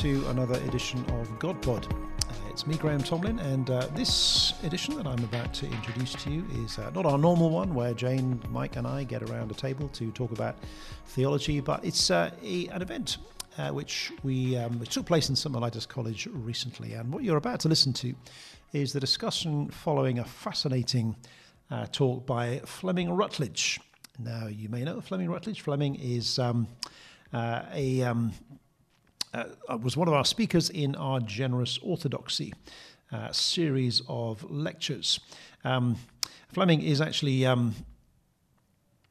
To 0.00 0.26
another 0.30 0.54
edition 0.66 0.98
of 1.20 1.28
GodPod. 1.38 1.84
Uh, 1.92 2.50
it's 2.50 2.66
me, 2.66 2.76
Graham 2.76 3.00
Tomlin, 3.00 3.38
and 3.38 3.70
uh, 3.70 3.86
this 3.94 4.54
edition 4.64 4.96
that 4.96 5.06
I'm 5.06 5.22
about 5.22 5.54
to 5.54 5.66
introduce 5.66 6.14
to 6.14 6.30
you 6.30 6.44
is 6.64 6.78
uh, 6.78 6.90
not 6.90 7.06
our 7.06 7.16
normal 7.16 7.48
one 7.50 7.74
where 7.74 7.94
Jane, 7.94 8.42
Mike, 8.50 8.74
and 8.74 8.88
I 8.88 9.04
get 9.04 9.22
around 9.22 9.52
a 9.52 9.54
table 9.54 9.88
to 9.90 10.10
talk 10.10 10.32
about 10.32 10.56
theology, 11.06 11.60
but 11.60 11.84
it's 11.84 12.10
uh, 12.10 12.32
a, 12.42 12.66
an 12.68 12.82
event 12.82 13.18
uh, 13.56 13.70
which 13.70 14.12
we 14.24 14.56
um, 14.56 14.80
which 14.80 14.90
took 14.90 15.06
place 15.06 15.28
in 15.28 15.36
St. 15.36 15.88
College 15.88 16.26
recently. 16.32 16.94
And 16.94 17.12
what 17.12 17.22
you're 17.22 17.36
about 17.36 17.60
to 17.60 17.68
listen 17.68 17.92
to 17.92 18.14
is 18.72 18.92
the 18.92 19.00
discussion 19.00 19.68
following 19.68 20.18
a 20.18 20.24
fascinating 20.24 21.14
uh, 21.70 21.86
talk 21.92 22.26
by 22.26 22.60
Fleming 22.64 23.12
Rutledge. 23.12 23.78
Now, 24.18 24.48
you 24.48 24.68
may 24.68 24.82
know 24.82 25.00
Fleming 25.00 25.30
Rutledge. 25.30 25.60
Fleming 25.60 25.94
is 25.94 26.40
um, 26.40 26.66
uh, 27.32 27.62
a 27.72 28.02
um, 28.02 28.32
uh, 29.34 29.78
was 29.82 29.96
one 29.96 30.08
of 30.08 30.14
our 30.14 30.24
speakers 30.24 30.70
in 30.70 30.94
our 30.94 31.20
Generous 31.20 31.78
Orthodoxy 31.82 32.54
uh, 33.12 33.32
series 33.32 34.00
of 34.08 34.48
lectures. 34.50 35.20
Um, 35.64 35.96
Fleming 36.52 36.82
is 36.82 37.00
actually 37.00 37.44
um, 37.44 37.74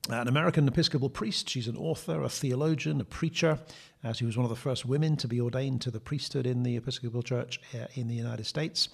an 0.10 0.28
American 0.28 0.68
Episcopal 0.68 1.10
priest. 1.10 1.50
She's 1.50 1.68
an 1.68 1.76
author, 1.76 2.22
a 2.24 2.30
theologian, 2.30 3.02
a 3.02 3.06
preacher. 3.06 3.60
Uh, 4.04 4.14
she 4.14 4.26
was 4.26 4.38
one 4.38 4.46
of 4.46 4.50
the 4.50 4.56
first 4.56 4.86
women 4.86 5.18
to 5.18 5.28
be 5.28 5.42
ordained 5.42 5.82
to 5.82 5.92
the 5.92 6.00
priesthood 6.00 6.46
in 6.46 6.64
the 6.64 6.78
Episcopal 6.78 7.22
Church 7.22 7.60
uh, 7.74 7.88
in 7.96 8.08
the 8.08 8.16
United 8.16 8.46
States. 8.46 8.90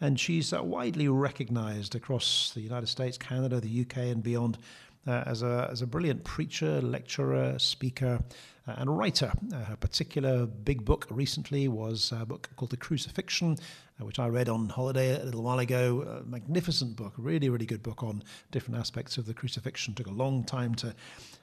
And 0.00 0.18
she's 0.18 0.52
uh, 0.52 0.62
widely 0.64 1.08
recognized 1.08 1.94
across 1.94 2.50
the 2.54 2.60
United 2.60 2.88
States, 2.88 3.16
Canada, 3.16 3.60
the 3.60 3.82
UK, 3.82 3.98
and 3.98 4.22
beyond 4.22 4.58
uh, 5.06 5.24
as, 5.26 5.42
a, 5.42 5.68
as 5.70 5.82
a 5.82 5.86
brilliant 5.86 6.24
preacher, 6.24 6.80
lecturer, 6.80 7.58
speaker, 7.58 8.20
uh, 8.66 8.74
and 8.76 8.96
writer. 8.96 9.32
Uh, 9.52 9.64
her 9.64 9.76
particular 9.76 10.46
big 10.46 10.84
book 10.84 11.06
recently 11.10 11.66
was 11.66 12.12
a 12.12 12.24
book 12.24 12.48
called 12.56 12.70
The 12.70 12.76
Crucifixion, 12.76 13.56
uh, 14.00 14.04
which 14.04 14.18
I 14.18 14.28
read 14.28 14.48
on 14.48 14.68
holiday 14.68 15.20
a 15.20 15.24
little 15.24 15.42
while 15.42 15.58
ago. 15.58 16.22
A 16.22 16.28
magnificent 16.28 16.94
book, 16.94 17.14
really, 17.16 17.48
really 17.48 17.66
good 17.66 17.82
book 17.82 18.02
on 18.02 18.22
different 18.52 18.78
aspects 18.78 19.18
of 19.18 19.26
the 19.26 19.34
crucifixion. 19.34 19.94
Took 19.94 20.06
a 20.06 20.12
long 20.12 20.44
time 20.44 20.74
to 20.76 20.94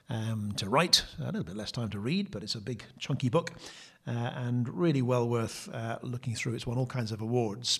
um, 0.08 0.52
to 0.56 0.68
write, 0.68 1.04
a 1.20 1.26
little 1.26 1.44
bit 1.44 1.56
less 1.56 1.70
time 1.70 1.88
to 1.90 2.00
read, 2.00 2.32
but 2.32 2.42
it's 2.42 2.56
a 2.56 2.60
big, 2.60 2.82
chunky 2.98 3.28
book, 3.28 3.52
uh, 4.08 4.10
and 4.10 4.68
really 4.68 5.02
well 5.02 5.28
worth 5.28 5.68
uh, 5.72 5.98
looking 6.02 6.34
through. 6.34 6.54
It's 6.54 6.66
won 6.66 6.78
all 6.78 6.86
kinds 6.86 7.12
of 7.12 7.20
awards 7.20 7.78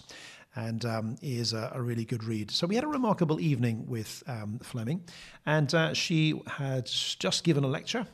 and 0.56 0.84
um, 0.84 1.16
is 1.22 1.52
a, 1.52 1.70
a, 1.74 1.80
really 1.80 2.04
good 2.04 2.24
read. 2.24 2.50
So 2.50 2.66
we 2.66 2.74
had 2.74 2.84
a 2.84 2.88
remarkable 2.88 3.40
evening 3.40 3.86
with 3.86 4.22
um, 4.26 4.58
Fleming, 4.62 5.04
and 5.46 5.72
uh, 5.74 5.94
she 5.94 6.40
had 6.46 6.86
just 6.86 7.44
given 7.44 7.62
a 7.62 7.68
lecture, 7.68 8.06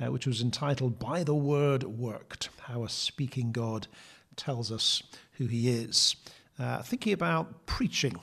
uh, 0.00 0.10
which 0.12 0.26
was 0.26 0.40
entitled 0.40 0.98
"By 0.98 1.24
the 1.24 1.34
Word 1.34 1.82
Worked: 1.84 2.50
How 2.62 2.84
a 2.84 2.88
Speaking 2.88 3.52
God 3.52 3.88
Tells 4.36 4.70
Us 4.70 5.02
Who 5.32 5.46
He 5.46 5.68
Is," 5.68 6.16
uh, 6.58 6.82
thinking 6.82 7.12
about 7.12 7.66
preaching. 7.66 8.16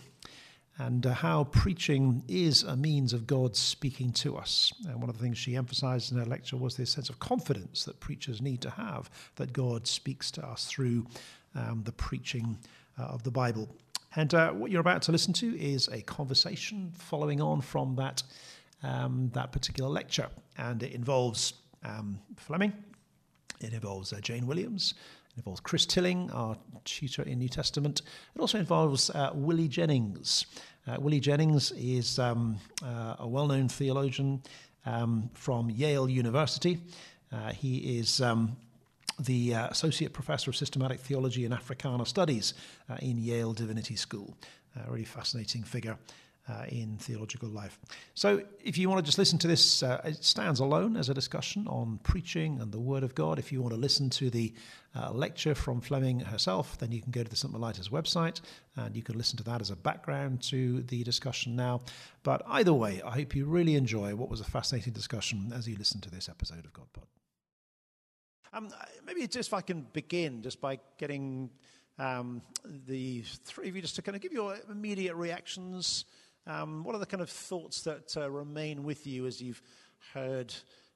And 0.80 1.08
uh, 1.08 1.14
how 1.16 1.46
preaching 1.46 2.24
is 2.28 2.62
a 2.62 2.76
means 2.76 3.12
of 3.12 3.26
God 3.26 3.56
speaking 3.56 4.12
to 4.14 4.38
us. 4.38 4.72
And 4.88 5.02
one 5.02 5.10
of 5.10 5.18
the 5.18 5.24
things 5.24 5.40
she 5.40 5.56
emphasized 5.56 6.12
in 6.12 6.20
her 6.20 6.26
lecture 6.26 6.56
was 6.56 6.78
this 6.78 6.92
sense 6.92 7.10
of 7.10 7.18
confidence 7.18 7.84
that 7.86 8.00
preachers 8.00 8.44
need 8.44 8.62
to 8.62 8.70
have 8.70 9.10
that 9.38 9.54
God 9.54 9.88
speaks 9.88 10.30
to 10.32 10.46
us 10.46 10.68
through 10.68 11.08
um, 11.56 11.82
the 11.84 11.92
preaching 11.92 12.60
of 13.04 13.24
the 13.24 13.32
Bible. 13.32 13.70
And 14.16 14.34
uh, 14.34 14.52
what 14.52 14.72
you're 14.72 14.82
about 14.82 15.02
to 15.04 15.12
listen 15.12 15.34
to 15.34 15.60
is 15.60 15.88
a 15.90 16.02
conversation 16.02 16.92
following 16.96 17.42
on 17.42 17.62
from 17.62 17.96
that, 17.98 18.24
um, 18.84 19.30
that 19.34 19.52
particular 19.52 19.90
lecture. 19.90 20.28
And 20.58 20.82
it 20.82 20.94
involves 20.94 21.54
um, 21.84 22.20
Fleming, 22.36 22.74
it 23.62 23.74
involves 23.74 24.14
uh, 24.14 24.20
Jane 24.22 24.48
Williams, 24.48 24.96
it 25.32 25.38
involves 25.38 25.60
Chris 25.60 25.86
Tilling, 25.86 26.32
our 26.32 26.56
tutor 26.84 27.22
in 27.24 27.38
New 27.38 27.50
Testament. 27.50 28.02
It 28.36 28.42
also 28.42 28.58
involves 28.58 29.12
uh, 29.12 29.32
Willie 29.34 29.68
Jennings. 29.68 30.48
Uh, 30.88 30.98
Willie 31.00 31.20
Jennings 31.20 31.72
is 31.74 32.18
um, 32.18 32.58
uh, 32.84 33.18
a 33.20 33.28
well 33.28 33.46
known 33.46 33.70
theologian 33.70 34.42
um, 34.86 35.30
from 35.34 35.70
Yale 35.70 36.10
University. 36.10 36.80
he 37.54 38.00
is 38.00 38.20
um, 38.22 38.58
the 39.20 39.56
uh, 39.56 39.68
Associate 39.68 40.12
Professor 40.12 40.52
of 40.52 40.56
Systematic 40.56 41.00
Theology 41.00 41.46
and 41.46 41.54
Africana 41.54 42.06
Studies 42.06 42.54
uh, 42.90 42.98
in 43.02 43.18
Yale 43.18 43.54
Divinity 43.54 43.96
School. 43.96 44.38
A 44.76 44.92
really 44.92 45.06
fascinating 45.06 45.64
figure. 45.64 45.98
Uh, 46.50 46.64
in 46.70 46.96
theological 46.98 47.50
life. 47.50 47.78
So, 48.14 48.42
if 48.64 48.78
you 48.78 48.88
want 48.88 49.00
to 49.00 49.06
just 49.06 49.18
listen 49.18 49.38
to 49.40 49.48
this, 49.50 49.84
uh, 49.84 50.00
it 50.06 50.24
stands 50.24 50.62
alone 50.62 50.96
as 50.96 51.10
a 51.10 51.14
discussion 51.14 51.68
on 51.68 52.00
preaching 52.04 52.62
and 52.62 52.72
the 52.72 52.80
Word 52.80 53.04
of 53.04 53.14
God. 53.16 53.38
If 53.38 53.52
you 53.52 53.62
want 53.62 53.74
to 53.74 53.80
listen 53.80 54.10
to 54.12 54.30
the 54.30 54.54
uh, 54.96 55.12
lecture 55.12 55.54
from 55.54 55.82
Fleming 55.82 56.22
herself, 56.22 56.78
then 56.78 56.94
you 56.94 57.02
can 57.02 57.12
go 57.12 57.22
to 57.22 57.30
the 57.30 57.36
St. 57.36 57.54
Mellitus 57.54 57.90
website 57.90 58.40
and 58.78 58.96
you 58.96 59.04
can 59.04 59.18
listen 59.18 59.36
to 59.40 59.44
that 59.44 59.60
as 59.60 59.72
a 59.72 59.76
background 59.76 60.42
to 60.44 60.84
the 60.84 61.04
discussion 61.04 61.54
now. 61.58 61.82
But 62.24 62.44
either 62.48 62.74
way, 62.74 63.02
I 63.06 63.12
hope 63.12 63.36
you 63.36 63.46
really 63.46 63.76
enjoy 63.76 64.16
what 64.16 64.30
was 64.30 64.40
a 64.40 64.46
fascinating 64.46 64.94
discussion 64.94 65.52
as 65.54 65.68
you 65.68 65.76
listen 65.76 66.00
to 66.00 66.10
this 66.10 66.30
episode 66.30 66.64
of 66.64 66.72
GodPod. 66.72 67.17
Um, 68.54 68.70
maybe 69.06 69.28
just 69.28 69.50
if 69.50 69.54
I 69.54 69.62
can 69.62 69.86
begin 69.94 70.42
just 70.42 70.62
by 70.62 70.80
getting 70.98 71.50
um, 72.00 72.42
the 72.88 73.24
three 73.44 73.70
of 73.70 73.76
you 73.76 73.82
just 73.82 73.96
to 73.96 74.02
kind 74.02 74.16
of 74.16 74.22
give 74.22 74.32
your 74.32 74.58
immediate 74.70 75.16
reactions. 75.16 76.06
Um, 76.46 76.84
what 76.84 76.96
are 76.96 77.00
the 77.00 77.06
kind 77.06 77.22
of 77.22 77.30
thoughts 77.30 77.82
that 77.82 78.16
uh, 78.16 78.30
remain 78.30 78.84
with 78.84 79.06
you 79.06 79.26
as 79.26 79.42
you've 79.42 79.62
heard 80.14 80.54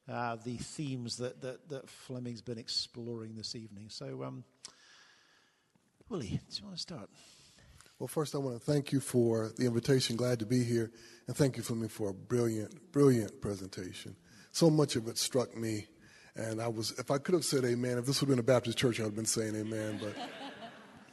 uh, 0.10 0.38
the 0.44 0.58
themes 0.58 1.18
that, 1.18 1.42
that, 1.42 1.68
that, 1.70 1.90
Fleming's 1.90 2.42
been 2.42 2.58
exploring 2.58 3.36
this 3.36 3.56
evening? 3.56 3.88
So, 3.90 4.24
um, 4.24 4.44
Willie, 6.08 6.28
do 6.50 6.58
you 6.58 6.64
want 6.64 6.76
to 6.78 6.82
start? 6.82 7.10
Well, 8.00 8.08
first, 8.08 8.34
I 8.34 8.38
want 8.38 8.60
to 8.60 8.72
thank 8.72 8.92
you 8.92 9.00
for 9.00 9.52
the 9.58 9.66
invitation. 9.66 10.16
Glad 10.16 10.40
to 10.40 10.46
be 10.46 10.64
here. 10.64 10.92
And 11.28 11.36
thank 11.36 11.58
you 11.58 11.64
for 11.64 11.76
me 11.76 11.88
for 11.88 12.10
a 12.10 12.14
brilliant, 12.14 12.92
brilliant 12.92 13.42
presentation. 13.42 14.16
So 14.52 14.70
much 14.70 14.96
of 14.96 15.08
it 15.08 15.18
struck 15.18 15.56
me 15.56 15.88
and 16.36 16.62
I 16.62 16.68
was, 16.68 16.92
if 16.98 17.12
I 17.12 17.18
could 17.18 17.34
have 17.34 17.46
said 17.46 17.66
amen, 17.66 17.98
if 17.98 18.06
this 18.06 18.22
would 18.22 18.30
have 18.30 18.36
been 18.36 18.40
a 18.40 18.44
Baptist 18.44 18.78
church, 18.78 19.00
I 19.00 19.04
would 19.04 19.10
have 19.10 19.16
been 19.16 19.26
saying 19.26 19.56
amen, 19.56 20.00
but 20.02 20.16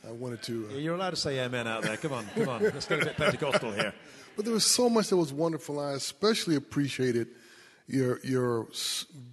I 0.09 0.13
wanted 0.13 0.43
to. 0.45 0.69
Uh, 0.73 0.77
You're 0.77 0.95
allowed 0.95 1.11
to 1.11 1.17
say 1.17 1.39
amen 1.41 1.67
out 1.67 1.83
there. 1.83 1.97
Come 1.97 2.13
on, 2.13 2.27
come 2.35 2.49
on. 2.49 2.63
Let's 2.63 2.87
get 2.87 3.03
a 3.03 3.05
bit 3.07 3.17
Pentecostal 3.17 3.73
here. 3.73 3.93
But 4.37 4.45
there 4.45 4.55
was 4.55 4.65
so 4.65 4.89
much 4.89 5.09
that 5.09 5.17
was 5.17 5.33
wonderful. 5.33 5.81
I 5.81 5.93
especially 5.93 6.55
appreciated 6.55 7.29
your, 7.89 8.21
your 8.23 8.69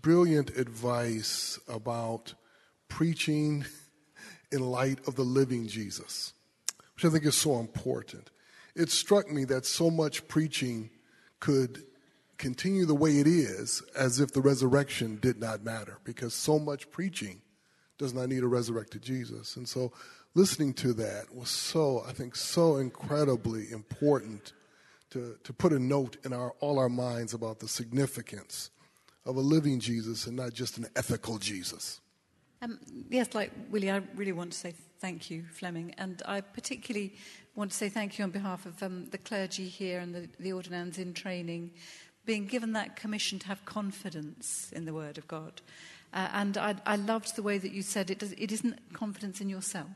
brilliant 0.02 0.58
advice 0.58 1.60
about 1.68 2.34
preaching 2.88 3.66
in 4.52 4.62
light 4.62 5.00
of 5.08 5.16
the 5.16 5.24
living 5.24 5.68
Jesus, 5.68 6.34
which 6.96 7.06
I 7.06 7.10
think 7.10 7.26
is 7.26 7.36
so 7.36 7.60
important. 7.60 8.32
It 8.76 8.90
struck 8.90 9.30
me 9.32 9.46
that 9.46 9.66
so 9.66 9.92
much 9.92 10.28
preaching 10.28 10.90
could 11.40 11.84
continue 12.38 12.86
the 12.86 12.96
way 12.96 13.20
it 13.20 13.28
is 13.28 13.82
as 13.96 14.20
if 14.20 14.32
the 14.32 14.42
resurrection 14.42 15.18
did 15.22 15.40
not 15.40 15.64
matter 15.64 16.00
because 16.04 16.34
so 16.34 16.60
much 16.60 16.92
preaching 16.92 17.42
does 17.98 18.14
not 18.14 18.30
need 18.30 18.44
a 18.44 18.48
resurrected 18.48 19.02
Jesus. 19.02 19.56
And 19.56 19.68
so 19.68 19.94
listening 20.34 20.74
to 20.76 20.94
that 20.94 21.34
was 21.34 21.50
so, 21.50 22.04
I 22.08 22.12
think, 22.12 22.36
so 22.36 22.78
incredibly 22.78 23.72
important 23.72 24.54
to, 25.12 25.38
to 25.44 25.54
put 25.54 25.72
a 25.72 25.80
note 25.80 26.18
in 26.26 26.34
our, 26.34 26.54
all 26.60 26.78
our 26.78 26.90
minds 26.90 27.34
about 27.34 27.60
the 27.60 27.68
significance 27.68 28.70
of 29.26 29.38
a 29.38 29.42
living 29.42 29.80
Jesus 29.80 30.28
and 30.28 30.36
not 30.36 30.54
just 30.54 30.78
an 30.78 30.88
ethical 30.96 31.38
Jesus. 31.38 32.02
Um, 32.62 32.80
yes, 33.10 33.34
like 33.34 33.52
Willie, 33.70 33.92
I 33.92 34.02
really 34.16 34.32
want 34.32 34.52
to 34.52 34.58
say 34.58 34.74
thank 35.00 35.30
you, 35.30 35.46
Fleming, 35.54 35.94
and 35.98 36.22
I 36.26 36.42
particularly 36.42 37.16
want 37.56 37.72
to 37.72 37.78
say 37.78 37.90
thank 37.90 38.18
you 38.18 38.24
on 38.24 38.32
behalf 38.32 38.66
of 38.66 38.82
um, 38.84 39.08
the 39.12 39.18
clergy 39.18 39.68
here 39.68 40.00
and 40.00 40.14
the, 40.14 40.30
the 40.40 40.52
ordinands 40.52 40.98
in 40.98 41.14
training 41.14 41.72
being 42.26 42.46
given 42.46 42.74
that 42.74 42.96
commission 42.96 43.40
to 43.40 43.48
have 43.48 43.64
confidence 43.66 44.72
in 44.74 44.86
the 44.86 44.94
Word 44.94 45.18
of 45.18 45.28
God. 45.28 45.62
Uh, 46.14 46.30
and 46.34 46.58
I, 46.58 46.76
I, 46.86 46.96
loved 46.96 47.36
the 47.36 47.44
way 47.44 47.58
that 47.58 47.74
you 47.74 47.82
said 47.82 48.10
it, 48.10 48.20
does, 48.20 48.32
it 48.34 48.52
isn't 48.52 48.94
confidence 48.94 49.42
in 49.42 49.50
yourself. 49.50 49.90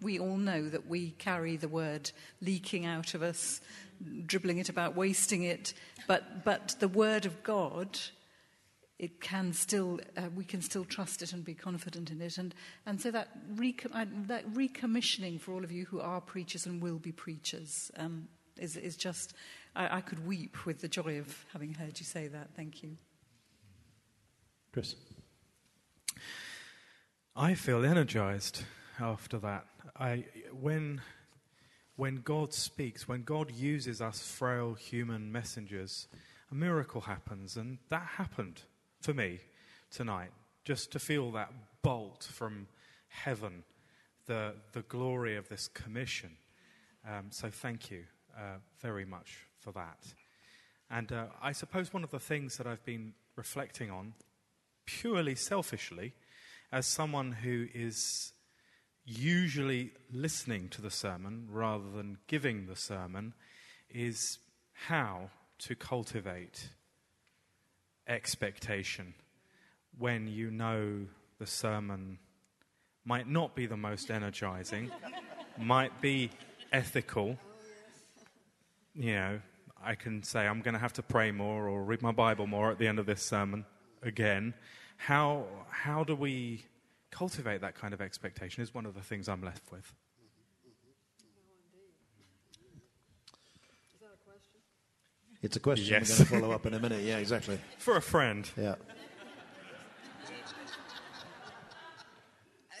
we 0.00 0.18
all 0.18 0.36
know 0.36 0.68
that 0.68 0.88
we 0.88 1.10
carry 1.12 1.56
the 1.56 1.68
word 1.68 2.10
leaking 2.40 2.86
out 2.86 3.14
of 3.14 3.22
us, 3.22 3.60
dribbling 4.24 4.58
it 4.58 4.68
about, 4.68 4.96
wasting 4.96 5.42
it. 5.42 5.74
But, 6.06 6.44
but 6.44 6.76
the 6.80 6.88
word 6.88 7.26
of 7.26 7.42
God, 7.42 7.98
it 8.98 9.20
can 9.20 9.52
still, 9.52 10.00
uh, 10.16 10.28
we 10.34 10.44
can 10.44 10.62
still 10.62 10.84
trust 10.84 11.22
it 11.22 11.32
and 11.32 11.44
be 11.44 11.54
confident 11.54 12.10
in 12.10 12.22
it. 12.22 12.38
And, 12.38 12.54
and 12.86 13.00
so 13.00 13.10
that, 13.10 13.28
recom- 13.54 13.94
uh, 13.94 14.06
that 14.26 14.48
recommissioning 14.54 15.40
for 15.40 15.52
all 15.52 15.64
of 15.64 15.72
you 15.72 15.84
who 15.84 16.00
are 16.00 16.20
preachers 16.20 16.66
and 16.66 16.82
will 16.82 16.98
be 16.98 17.12
preachers 17.12 17.90
um, 17.98 18.28
is, 18.56 18.76
is 18.76 18.96
just, 18.96 19.34
I, 19.76 19.98
I 19.98 20.00
could 20.00 20.26
weep 20.26 20.64
with 20.64 20.80
the 20.80 20.88
joy 20.88 21.18
of 21.18 21.44
having 21.52 21.74
heard 21.74 21.98
you 21.98 22.06
say 22.06 22.28
that. 22.28 22.48
Thank 22.56 22.82
you. 22.82 22.96
Chris. 24.72 24.96
I 27.36 27.54
feel 27.54 27.84
energized 27.84 28.64
after 28.98 29.38
that. 29.38 29.66
I, 29.98 30.24
when, 30.58 31.02
when 31.96 32.22
God 32.22 32.54
speaks, 32.54 33.06
when 33.06 33.22
God 33.22 33.50
uses 33.50 34.00
us 34.00 34.22
frail 34.22 34.74
human 34.74 35.30
messengers, 35.30 36.08
a 36.50 36.54
miracle 36.54 37.02
happens. 37.02 37.56
And 37.56 37.78
that 37.90 38.06
happened 38.16 38.62
for 39.02 39.12
me 39.12 39.40
tonight. 39.90 40.30
Just 40.64 40.90
to 40.92 40.98
feel 40.98 41.30
that 41.32 41.52
bolt 41.82 42.26
from 42.32 42.66
heaven, 43.08 43.62
the, 44.24 44.54
the 44.72 44.82
glory 44.82 45.36
of 45.36 45.48
this 45.48 45.68
commission. 45.68 46.30
Um, 47.06 47.26
so 47.30 47.50
thank 47.50 47.90
you 47.90 48.04
uh, 48.36 48.58
very 48.80 49.04
much 49.04 49.46
for 49.66 49.72
that. 49.72 50.14
And 50.88 51.10
uh, 51.10 51.26
I 51.42 51.50
suppose 51.50 51.92
one 51.92 52.04
of 52.04 52.12
the 52.12 52.20
things 52.20 52.56
that 52.56 52.68
I've 52.68 52.84
been 52.84 53.14
reflecting 53.34 53.90
on, 53.90 54.14
purely 54.86 55.34
selfishly, 55.34 56.14
as 56.70 56.86
someone 56.86 57.32
who 57.32 57.66
is 57.74 58.32
usually 59.04 59.90
listening 60.12 60.68
to 60.68 60.82
the 60.82 60.90
sermon 60.90 61.48
rather 61.50 61.90
than 61.90 62.18
giving 62.28 62.66
the 62.66 62.76
sermon, 62.76 63.34
is 63.90 64.38
how 64.86 65.30
to 65.58 65.74
cultivate 65.74 66.70
expectation 68.06 69.14
when 69.98 70.28
you 70.28 70.48
know 70.52 71.06
the 71.40 71.46
sermon 71.46 72.18
might 73.04 73.28
not 73.28 73.56
be 73.56 73.66
the 73.66 73.76
most 73.76 74.12
energizing, 74.12 74.92
might 75.58 76.00
be 76.00 76.30
ethical. 76.72 77.36
You 78.94 79.14
know, 79.14 79.40
I 79.86 79.94
can 79.94 80.22
say 80.22 80.46
I'm 80.46 80.60
going 80.60 80.74
to 80.74 80.80
have 80.80 80.92
to 80.94 81.02
pray 81.02 81.30
more 81.30 81.68
or 81.68 81.84
read 81.84 82.02
my 82.02 82.12
Bible 82.12 82.46
more 82.46 82.70
at 82.70 82.78
the 82.78 82.88
end 82.88 82.98
of 82.98 83.06
this 83.06 83.22
sermon 83.22 83.64
again. 84.02 84.54
How, 84.96 85.44
how 85.70 86.04
do 86.04 86.14
we 86.14 86.64
cultivate 87.16 87.62
that 87.62 87.74
kind 87.74 87.94
of 87.94 88.00
expectation 88.00 88.62
is 88.62 88.74
one 88.74 88.84
of 88.84 88.94
the 88.94 89.00
things 89.00 89.28
I'm 89.28 89.42
left 89.42 89.62
with. 89.72 89.92
It's 95.42 95.56
a 95.56 95.60
question. 95.60 95.86
Yes. 95.88 96.10
We're 96.10 96.16
going 96.16 96.26
to 96.26 96.40
follow 96.40 96.54
up 96.54 96.66
in 96.66 96.74
a 96.74 96.78
minute. 96.78 97.04
Yeah, 97.04 97.18
exactly. 97.18 97.58
For 97.78 97.96
a 97.96 98.02
friend. 98.02 98.48
Yeah. 98.56 98.74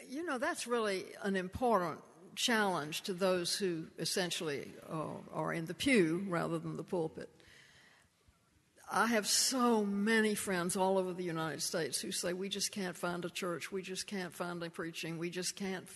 You 0.08 0.24
know, 0.24 0.38
that's 0.38 0.66
really 0.66 1.04
an 1.22 1.36
important 1.36 2.00
challenge 2.36 3.02
to 3.02 3.12
those 3.12 3.56
who 3.56 3.86
essentially 3.98 4.70
are, 4.90 5.16
are 5.32 5.52
in 5.52 5.66
the 5.66 5.74
pew 5.74 6.24
rather 6.28 6.58
than 6.58 6.76
the 6.76 6.84
pulpit. 6.84 7.28
I 8.90 9.06
have 9.06 9.26
so 9.26 9.84
many 9.84 10.36
friends 10.36 10.76
all 10.76 10.96
over 10.96 11.12
the 11.12 11.24
United 11.24 11.62
States 11.62 12.00
who 12.00 12.12
say, 12.12 12.32
We 12.32 12.48
just 12.48 12.70
can't 12.70 12.96
find 12.96 13.24
a 13.24 13.30
church, 13.30 13.72
we 13.72 13.82
just 13.82 14.06
can't 14.06 14.32
find 14.32 14.62
a 14.62 14.70
preaching, 14.70 15.18
we 15.18 15.30
just 15.30 15.56
can't, 15.56 15.86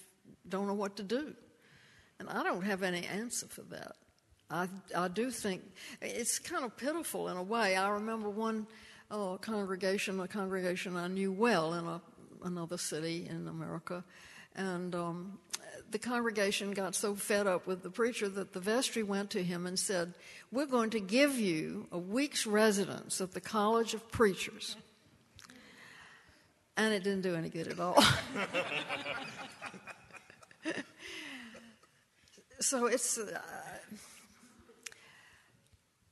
don't 0.49 0.67
know 0.67 0.75
what 0.75 0.97
to 0.97 1.05
do. 1.05 1.35
And 2.19 2.29
I 2.29 2.43
don't 2.43 2.63
have 2.63 2.83
any 2.83 3.07
answer 3.07 3.47
for 3.47 3.63
that. 3.63 3.93
I, 4.51 4.69
I 4.97 5.09
do 5.09 5.31
think 5.31 5.63
it's 6.03 6.39
kind 6.41 6.65
of 6.65 6.77
pitiful 6.77 7.29
in 7.29 7.37
a 7.37 7.43
way. 7.43 7.77
I 7.77 7.91
remember 7.91 8.29
one 8.29 8.67
uh, 9.11 9.37
congregation, 9.37 10.19
a 10.19 10.27
congregation 10.27 10.97
I 10.97 11.07
knew 11.07 11.31
well 11.31 11.75
in 11.75 11.87
a, 11.87 12.01
another 12.45 12.77
city 12.77 13.29
in 13.31 13.47
America, 13.47 14.05
and 14.57 14.95
um, 14.97 15.39
the 15.91 15.99
congregation 15.99 16.73
got 16.73 16.95
so 16.95 17.15
fed 17.15 17.47
up 17.47 17.67
with 17.67 17.83
the 17.83 17.91
preacher 17.91 18.29
that 18.29 18.53
the 18.53 18.61
vestry 18.61 19.03
went 19.03 19.31
to 19.31 19.43
him 19.43 19.67
and 19.67 19.79
said, 19.79 20.15
We're 20.53 20.67
going 20.67 20.91
to 20.91 21.01
give 21.01 21.39
you 21.39 21.87
a 21.91 21.99
week's 21.99 22.47
residence 22.47 23.21
at 23.21 23.33
the 23.33 23.41
College 23.41 23.95
of 23.95 24.11
Preachers. 24.11 24.77
And 26.77 26.95
it 26.95 27.03
didn't 27.03 27.23
do 27.23 27.35
any 27.35 27.49
good 27.49 27.69
at 27.69 27.81
all. 27.81 28.03
so 32.61 32.87
it's. 32.87 33.19
Uh, 33.19 33.41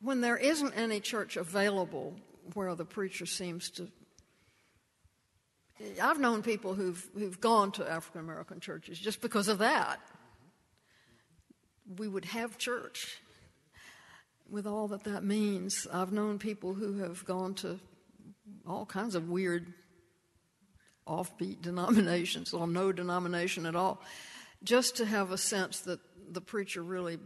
when 0.00 0.20
there 0.20 0.36
isn't 0.36 0.74
any 0.74 1.00
church 1.00 1.36
available 1.36 2.14
where 2.54 2.74
the 2.74 2.84
preacher 2.84 3.26
seems 3.26 3.70
to 3.70 3.88
I've 6.02 6.18
known 6.18 6.42
people 6.42 6.74
who've, 6.74 7.08
who've 7.14 7.40
gone 7.40 7.72
to 7.72 7.88
African 7.88 8.20
American 8.20 8.60
churches 8.60 8.98
just 8.98 9.20
because 9.20 9.48
of 9.48 9.58
that. 9.58 10.00
We 11.96 12.08
would 12.08 12.24
have 12.26 12.58
church 12.58 13.18
with 14.50 14.66
all 14.66 14.88
that 14.88 15.04
that 15.04 15.24
means. 15.24 15.86
I've 15.92 16.12
known 16.12 16.38
people 16.38 16.74
who 16.74 16.98
have 16.98 17.24
gone 17.24 17.54
to 17.54 17.78
all 18.66 18.86
kinds 18.86 19.14
of 19.14 19.28
weird 19.28 19.72
offbeat 21.06 21.62
denominations 21.62 22.52
or 22.52 22.66
no 22.66 22.92
denomination 22.92 23.64
at 23.64 23.76
all, 23.76 24.02
just 24.62 24.96
to 24.96 25.06
have 25.06 25.30
a 25.30 25.38
sense 25.38 25.80
that 25.80 26.00
the 26.30 26.40
preacher 26.40 26.82
really 26.82 27.18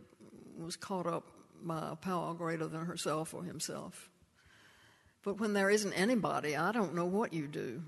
was 0.58 0.76
caught 0.76 1.06
up 1.06 1.26
by 1.62 1.90
a 1.93 1.96
power 1.96 2.34
greater 2.34 2.66
than 2.66 2.84
herself 2.84 3.34
or 3.34 3.43
himself. 3.43 4.10
But 5.25 5.40
when 5.40 5.52
there 5.52 5.70
isn't 5.70 5.93
anybody, 5.93 6.56
I 6.56 6.72
don't 6.72 6.94
know 6.94 7.06
what 7.06 7.32
you 7.32 7.46
do 7.46 7.82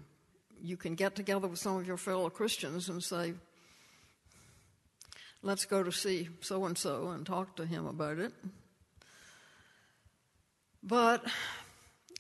you 0.64 0.78
can 0.78 0.94
get 0.94 1.14
together 1.14 1.46
with 1.46 1.58
some 1.58 1.76
of 1.76 1.86
your 1.86 1.98
fellow 1.98 2.30
Christians 2.30 2.88
and 2.88 3.04
say, 3.04 3.34
let's 5.42 5.66
go 5.66 5.82
to 5.82 5.92
see 5.92 6.30
so 6.40 6.64
and 6.64 6.76
so 6.76 7.08
and 7.08 7.26
talk 7.26 7.54
to 7.56 7.66
him 7.66 7.86
about 7.86 8.18
it. 8.18 8.32
But 10.82 11.22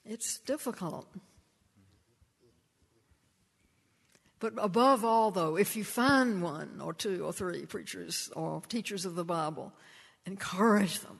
it's 0.04 0.38
difficult. 0.40 1.08
But 4.40 4.52
above 4.58 5.06
all, 5.06 5.30
though, 5.30 5.56
if 5.56 5.74
you 5.74 5.84
find 5.84 6.42
one 6.42 6.82
or 6.84 6.92
two 6.92 7.24
or 7.24 7.32
three 7.32 7.64
preachers 7.64 8.30
or 8.36 8.60
teachers 8.68 9.06
of 9.06 9.14
the 9.14 9.24
Bible, 9.24 9.72
encourage 10.26 11.00
them. 11.00 11.18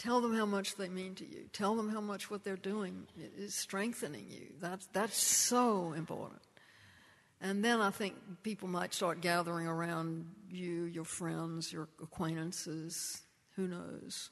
Tell 0.00 0.22
them 0.22 0.34
how 0.34 0.46
much 0.46 0.76
they 0.76 0.88
mean 0.88 1.14
to 1.16 1.26
you. 1.26 1.44
Tell 1.52 1.76
them 1.76 1.90
how 1.90 2.00
much 2.00 2.30
what 2.30 2.42
they're 2.42 2.56
doing 2.56 3.06
is 3.36 3.54
strengthening 3.54 4.24
you. 4.30 4.46
That's, 4.58 4.86
that's 4.94 5.22
so 5.22 5.92
important. 5.92 6.40
And 7.42 7.62
then 7.62 7.82
I 7.82 7.90
think 7.90 8.14
people 8.42 8.66
might 8.66 8.94
start 8.94 9.20
gathering 9.20 9.66
around 9.66 10.24
you, 10.48 10.84
your 10.84 11.04
friends, 11.04 11.70
your 11.70 11.90
acquaintances. 12.02 13.20
Who 13.56 13.68
knows? 13.68 14.30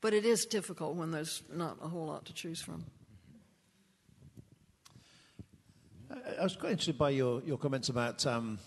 But 0.00 0.14
it 0.14 0.24
is 0.24 0.46
difficult 0.46 0.96
when 0.96 1.10
there's 1.10 1.42
not 1.52 1.76
a 1.82 1.88
whole 1.88 2.06
lot 2.06 2.24
to 2.24 2.32
choose 2.32 2.62
from. 2.62 2.86
I 6.38 6.42
was 6.42 6.56
quite 6.56 6.72
interested 6.72 6.96
by 6.96 7.10
your, 7.10 7.42
your 7.42 7.58
comments 7.58 7.90
about, 7.90 8.26
um, 8.26 8.58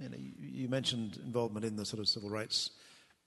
you 0.00 0.08
know, 0.08 0.16
you, 0.16 0.32
you 0.38 0.68
mentioned 0.70 1.18
involvement 1.22 1.66
in 1.66 1.76
the 1.76 1.84
sort 1.84 2.00
of 2.00 2.08
civil 2.08 2.30
rights 2.30 2.70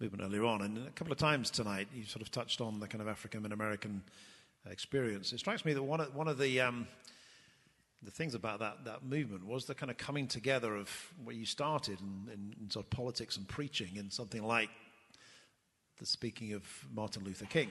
movement 0.02 0.24
earlier 0.24 0.44
on. 0.46 0.62
And 0.64 0.88
a 0.88 0.92
couple 0.92 1.14
of 1.14 1.20
times 1.20 1.52
tonight, 1.52 1.88
you 1.94 2.06
sort 2.06 2.24
of 2.24 2.32
touched 2.32 2.60
on 2.60 2.80
the 2.80 2.88
kind 2.88 3.02
of 3.02 3.08
African 3.08 3.44
and 3.44 3.54
American 3.54 4.02
experience. 4.70 5.32
It 5.32 5.38
strikes 5.38 5.64
me 5.64 5.74
that 5.74 5.84
one 5.84 6.02
of, 6.02 6.16
one 6.16 6.28
of 6.28 6.40
the, 6.40 6.60
um, 6.60 6.88
the 8.02 8.10
things 8.10 8.34
about 8.34 8.60
that, 8.60 8.86
that 8.86 9.04
movement 9.04 9.46
was 9.46 9.66
the 9.66 9.76
kind 9.76 9.92
of 9.92 9.98
coming 9.98 10.28
together 10.28 10.76
of 10.76 10.90
where 11.24 11.36
you 11.36 11.46
started 11.46 12.00
in, 12.02 12.34
in, 12.34 12.56
in 12.60 12.70
sort 12.72 12.86
of 12.86 12.90
politics 12.90 13.38
and 13.38 13.48
preaching 13.48 13.96
in 13.96 14.10
something 14.10 14.44
like 14.44 14.70
the 16.00 16.06
speaking 16.08 16.54
of 16.54 16.64
Martin 16.92 17.24
Luther 17.24 17.46
King. 17.46 17.70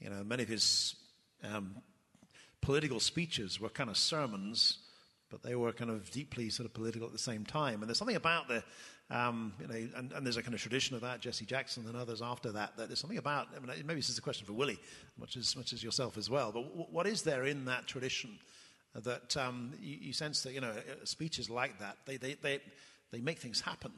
You 0.00 0.08
know, 0.08 0.24
many 0.24 0.42
of 0.44 0.48
his 0.48 0.96
um, 1.44 1.76
political 2.62 2.98
speeches 2.98 3.60
were 3.60 3.68
kind 3.68 3.90
of 3.90 3.98
sermons, 3.98 4.78
but 5.30 5.42
they 5.42 5.54
were 5.54 5.72
kind 5.72 5.90
of 5.90 6.10
deeply 6.10 6.48
sort 6.48 6.64
of 6.64 6.72
political 6.72 7.06
at 7.06 7.12
the 7.12 7.18
same 7.18 7.44
time. 7.44 7.82
And 7.82 7.88
there's 7.88 7.98
something 7.98 8.16
about 8.16 8.48
the, 8.48 8.64
um, 9.12 9.52
you 9.60 9.68
know, 9.68 9.88
and, 9.96 10.12
and, 10.12 10.24
there's 10.24 10.38
a 10.38 10.42
kind 10.42 10.54
of 10.54 10.60
tradition 10.60 10.96
of 10.96 11.02
that, 11.02 11.20
Jesse 11.20 11.44
Jackson 11.44 11.84
and 11.86 11.96
others 11.96 12.22
after 12.22 12.50
that, 12.52 12.76
that 12.78 12.88
there's 12.88 12.98
something 12.98 13.18
about, 13.18 13.48
I 13.54 13.60
mean, 13.60 13.86
maybe 13.86 14.00
this 14.00 14.08
is 14.08 14.16
a 14.16 14.22
question 14.22 14.46
for 14.46 14.54
Willie, 14.54 14.78
much 15.18 15.36
as, 15.36 15.54
much 15.54 15.74
as 15.74 15.84
yourself 15.84 16.16
as 16.16 16.30
well, 16.30 16.50
but 16.50 16.62
w- 16.62 16.86
what 16.90 17.06
is 17.06 17.20
there 17.20 17.44
in 17.44 17.66
that 17.66 17.86
tradition 17.86 18.38
that 18.94 19.36
um, 19.36 19.72
you, 19.82 19.98
you, 20.00 20.12
sense 20.14 20.42
that, 20.42 20.54
you 20.54 20.62
know, 20.62 20.72
speeches 21.04 21.50
like 21.50 21.78
that, 21.78 21.98
they, 22.06 22.16
they, 22.16 22.34
they, 22.34 22.60
they 23.10 23.20
make 23.20 23.38
things 23.38 23.60
happen. 23.60 23.92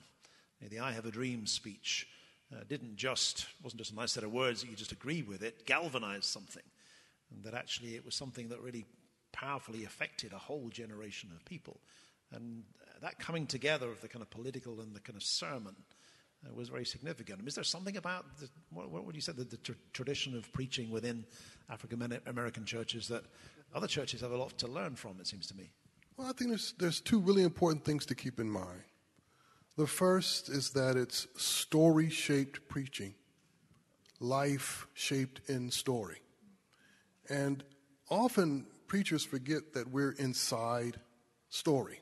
You 0.60 0.66
know, 0.66 0.76
the 0.76 0.84
I 0.84 0.92
Have 0.92 1.06
a 1.06 1.10
Dream 1.12 1.46
speech 1.46 2.08
uh, 2.52 2.64
didn't 2.68 2.96
just, 2.96 3.46
wasn't 3.62 3.78
just 3.78 3.92
a 3.92 3.96
nice 3.96 4.12
set 4.12 4.24
of 4.24 4.32
words 4.32 4.62
that 4.62 4.70
you 4.70 4.76
just 4.76 4.92
agreed 4.92 5.28
with, 5.28 5.42
it 5.42 5.64
galvanized 5.64 6.24
something. 6.24 6.62
And 7.32 7.44
that 7.44 7.54
actually 7.54 7.94
it 7.94 8.04
was 8.04 8.16
something 8.16 8.48
that 8.48 8.60
really 8.60 8.84
powerfully 9.32 9.84
affected 9.84 10.32
a 10.32 10.38
whole 10.38 10.68
generation 10.70 11.30
of 11.34 11.44
people. 11.44 11.78
And 12.34 12.64
that 13.02 13.18
coming 13.18 13.46
together 13.46 13.88
of 13.90 14.00
the 14.00 14.08
kind 14.08 14.22
of 14.22 14.30
political 14.30 14.80
and 14.80 14.94
the 14.94 15.00
kind 15.00 15.16
of 15.16 15.22
sermon 15.22 15.76
uh, 16.46 16.54
was 16.54 16.68
very 16.68 16.84
significant. 16.84 17.46
Is 17.46 17.54
there 17.54 17.64
something 17.64 17.96
about 17.96 18.24
the, 18.38 18.48
what, 18.70 18.90
what 18.90 19.04
would 19.04 19.14
you 19.14 19.20
say 19.20 19.32
the, 19.32 19.44
the 19.44 19.58
tr- 19.58 19.72
tradition 19.92 20.36
of 20.36 20.50
preaching 20.52 20.90
within 20.90 21.24
African 21.70 22.20
American 22.26 22.64
churches 22.64 23.08
that 23.08 23.24
other 23.74 23.86
churches 23.86 24.20
have 24.20 24.32
a 24.32 24.36
lot 24.36 24.56
to 24.58 24.66
learn 24.66 24.94
from? 24.96 25.20
It 25.20 25.26
seems 25.26 25.46
to 25.48 25.56
me. 25.56 25.70
Well, 26.16 26.28
I 26.28 26.32
think 26.32 26.50
there's 26.50 26.74
there's 26.78 27.00
two 27.00 27.20
really 27.20 27.42
important 27.42 27.84
things 27.84 28.06
to 28.06 28.14
keep 28.14 28.40
in 28.40 28.50
mind. 28.50 28.84
The 29.76 29.86
first 29.86 30.48
is 30.48 30.70
that 30.70 30.96
it's 30.96 31.26
story 31.36 32.08
shaped 32.08 32.68
preaching, 32.68 33.14
life 34.20 34.86
shaped 34.94 35.40
in 35.48 35.70
story. 35.70 36.22
And 37.28 37.64
often 38.08 38.66
preachers 38.86 39.24
forget 39.24 39.72
that 39.74 39.90
we're 39.90 40.12
inside 40.12 41.00
story. 41.48 42.00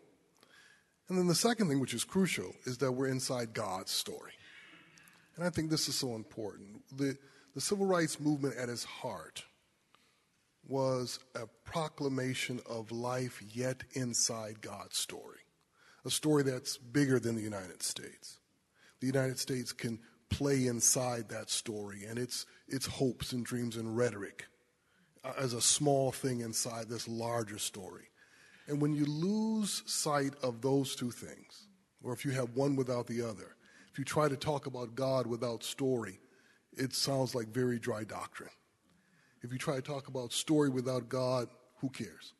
And 1.09 1.19
then 1.19 1.27
the 1.27 1.35
second 1.35 1.69
thing, 1.69 1.81
which 1.81 1.95
is 1.95 2.05
crucial, 2.05 2.55
is 2.65 2.79
that 2.79 2.93
we're 2.93 3.09
inside 3.09 3.53
God's 3.53 3.93
story. 3.93 4.33
And 5.37 5.45
I 5.45 5.51
think 5.51 5.71
this 5.71 5.89
is 5.89 5.95
so 5.95 6.15
important. 6.15 6.83
The, 6.97 7.17
the 7.55 7.61
civil 7.61 7.87
rights 7.87 8.21
movement 8.21 8.57
at 8.57 8.69
its 8.69 8.85
heart 8.85 9.45
was 10.67 11.19
a 11.35 11.47
proclamation 11.65 12.61
of 12.69 12.93
life 12.93 13.43
yet 13.53 13.83
inside 13.95 14.61
God's 14.61 14.97
story, 14.97 15.41
a 16.05 16.11
story 16.11 16.45
that's 16.45 16.79
bigger 16.79 17.19
than 17.19 17.35
the 17.35 17.43
United 17.43 17.83
States. 17.83 18.39
The 19.01 19.07
United 19.07 19.39
States 19.39 19.73
can 19.73 19.99
play 20.31 20.67
inside 20.67 21.29
that 21.29 21.51
story 21.51 22.05
and 22.09 22.19
its, 22.19 22.47
its 22.69 22.87
hopes 22.87 23.33
and 23.33 23.45
dreams 23.45 23.77
and 23.77 23.97
rhetoric 23.97 24.47
uh, 25.25 25.33
as 25.37 25.53
a 25.53 25.61
small 25.61 26.13
thing 26.13 26.41
inside 26.41 26.89
this 26.89 27.09
larger 27.09 27.59
story. 27.59 28.05
And 28.73 28.81
when 28.81 28.95
you 28.95 29.05
lose 29.05 29.83
sight 29.85 30.33
of 30.43 30.63
those 30.63 30.97
two 30.97 31.11
things, 31.11 31.67
or 32.03 32.15
if 32.15 32.25
you 32.25 32.31
have 32.31 32.57
one 32.57 32.75
without 32.75 33.07
the 33.07 33.21
other, 33.21 33.55
if 33.93 33.99
you 33.99 34.05
try 34.07 34.31
to 34.31 34.37
talk 34.37 34.65
about 34.65 34.95
God 34.95 35.27
without 35.27 35.63
story, 35.63 36.19
it 36.73 36.95
sounds 36.95 37.35
like 37.35 37.49
very 37.49 37.79
dry 37.79 38.05
doctrine. 38.05 38.49
If 39.43 39.53
you 39.53 39.59
try 39.59 39.77
to 39.77 39.83
talk 39.83 40.09
about 40.09 40.33
story 40.33 40.71
without 40.71 41.11
God, 41.11 41.49
who 41.83 41.91
cares? 41.91 42.33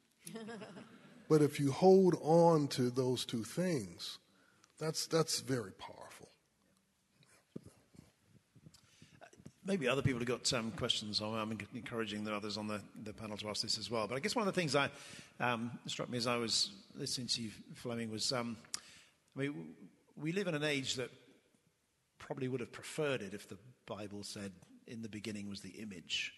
but 1.29 1.43
if 1.43 1.61
you 1.61 1.71
hold 1.71 2.17
on 2.23 2.67
to 2.69 2.89
those 2.89 3.27
two 3.27 3.45
things, 3.45 4.19
that's, 4.81 5.07
that's 5.07 5.41
very 5.41 5.73
powerful. 5.73 6.02
Maybe 9.65 9.89
other 9.89 10.03
people 10.03 10.19
have 10.19 10.29
got 10.29 10.47
some 10.47 10.73
questions. 10.73 11.21
I'm 11.21 11.57
encouraging 11.75 12.25
the 12.25 12.35
others 12.35 12.57
on 12.57 12.67
the, 12.67 12.81
the 13.05 13.13
panel 13.13 13.37
to 13.37 13.49
ask 13.49 13.63
this 13.63 13.79
as 13.79 13.91
well. 13.91 14.09
But 14.09 14.17
I 14.17 14.19
guess 14.19 14.35
one 14.35 14.47
of 14.47 14.53
the 14.53 14.61
things 14.61 14.73
that 14.73 14.91
um, 15.39 15.71
struck 15.87 16.11
me 16.11 16.19
as 16.19 16.27
I 16.27 16.37
was 16.37 16.71
listening 16.97 17.29
to 17.29 17.43
you, 17.43 17.51
Fleming, 17.77 18.11
was 18.11 18.33
um, 18.33 18.57
I 19.37 19.41
mean, 19.41 19.69
we 20.21 20.33
live 20.33 20.49
in 20.49 20.55
an 20.55 20.65
age 20.65 20.97
that 20.97 21.11
probably 22.19 22.49
would 22.49 22.61
have 22.61 22.73
preferred 22.73 23.23
it 23.23 23.35
if 23.35 23.49
the 23.49 23.57
Bible 23.87 24.23
said, 24.23 24.53
in 24.87 25.01
the 25.01 25.09
beginning 25.09 25.49
was 25.49 25.61
the 25.61 25.71
image 25.71 26.35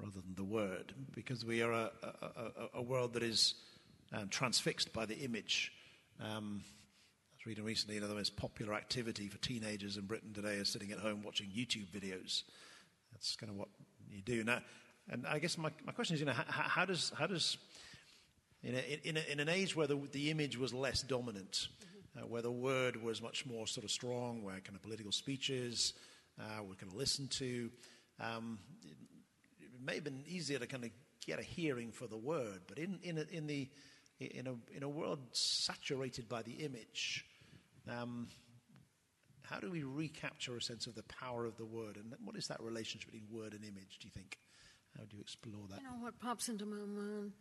rather 0.00 0.20
than 0.20 0.34
the 0.34 0.44
word, 0.44 0.92
because 1.12 1.44
we 1.44 1.62
are 1.62 1.72
a, 1.72 1.90
a, 2.02 2.78
a 2.78 2.82
world 2.82 3.12
that 3.12 3.22
is 3.22 3.54
um, 4.12 4.28
transfixed 4.28 4.92
by 4.92 5.06
the 5.06 5.18
image. 5.18 5.72
Reading 7.46 7.64
recently, 7.64 8.00
know, 8.00 8.08
the 8.08 8.14
most 8.14 8.36
popular 8.36 8.72
activity 8.72 9.28
for 9.28 9.36
teenagers 9.36 9.98
in 9.98 10.06
Britain 10.06 10.32
today 10.32 10.54
is 10.54 10.66
sitting 10.66 10.92
at 10.92 10.98
home 10.98 11.22
watching 11.22 11.46
YouTube 11.48 11.88
videos. 11.88 12.42
That's 13.12 13.36
kind 13.36 13.50
of 13.50 13.58
what 13.58 13.68
you 14.10 14.22
do 14.22 14.42
now. 14.44 14.60
And 15.10 15.26
I 15.26 15.38
guess 15.40 15.58
my, 15.58 15.70
my 15.84 15.92
question 15.92 16.14
is, 16.14 16.20
you 16.20 16.26
know, 16.26 16.32
how, 16.32 16.44
how 16.48 16.84
does, 16.86 17.12
how 17.18 17.26
does 17.26 17.58
in, 18.62 18.74
a, 18.74 19.00
in, 19.04 19.16
a, 19.18 19.32
in, 19.32 19.40
an 19.40 19.50
age 19.50 19.76
where 19.76 19.86
the, 19.86 20.00
the, 20.12 20.30
image 20.30 20.56
was 20.56 20.72
less 20.72 21.02
dominant, 21.02 21.68
uh, 22.16 22.22
where 22.26 22.40
the 22.40 22.50
word 22.50 23.02
was 23.02 23.20
much 23.20 23.44
more 23.44 23.66
sort 23.66 23.84
of 23.84 23.90
strong, 23.90 24.42
where 24.42 24.58
kind 24.60 24.74
of 24.74 24.80
political 24.80 25.12
speeches 25.12 25.92
uh, 26.40 26.62
were 26.62 26.76
kind 26.76 26.90
of 26.90 26.96
listened 26.96 27.30
to, 27.32 27.70
um, 28.20 28.58
may 29.84 29.96
have 29.96 30.04
been 30.04 30.24
easier 30.26 30.58
to 30.58 30.66
kind 30.66 30.84
of 30.84 30.90
get 31.26 31.38
a 31.38 31.42
hearing 31.42 31.92
for 31.92 32.06
the 32.06 32.16
word, 32.16 32.62
but 32.66 32.78
in, 32.78 32.98
in, 33.02 33.18
a, 33.18 33.26
in, 33.30 33.46
the, 33.46 33.68
in, 34.18 34.46
a, 34.46 34.54
in 34.74 34.82
a 34.82 34.88
world 34.88 35.18
saturated 35.32 36.26
by 36.26 36.40
the 36.40 36.52
image, 36.52 37.26
um, 37.90 38.28
how 39.42 39.58
do 39.60 39.70
we 39.70 39.82
recapture 39.82 40.56
a 40.56 40.62
sense 40.62 40.86
of 40.86 40.94
the 40.94 41.02
power 41.04 41.44
of 41.44 41.56
the 41.56 41.64
word? 41.64 41.96
And 41.96 42.14
what 42.24 42.36
is 42.36 42.48
that 42.48 42.60
relationship 42.60 43.12
between 43.12 43.28
word 43.30 43.52
and 43.52 43.62
image, 43.62 43.98
do 44.00 44.06
you 44.06 44.10
think? 44.10 44.38
How 44.96 45.04
do 45.04 45.16
you 45.16 45.20
explore 45.22 45.66
that? 45.70 45.80
You 45.80 45.84
know 45.84 46.02
what 46.02 46.18
pops 46.18 46.48
into 46.48 46.64
my 46.64 46.76
mind? 46.76 47.32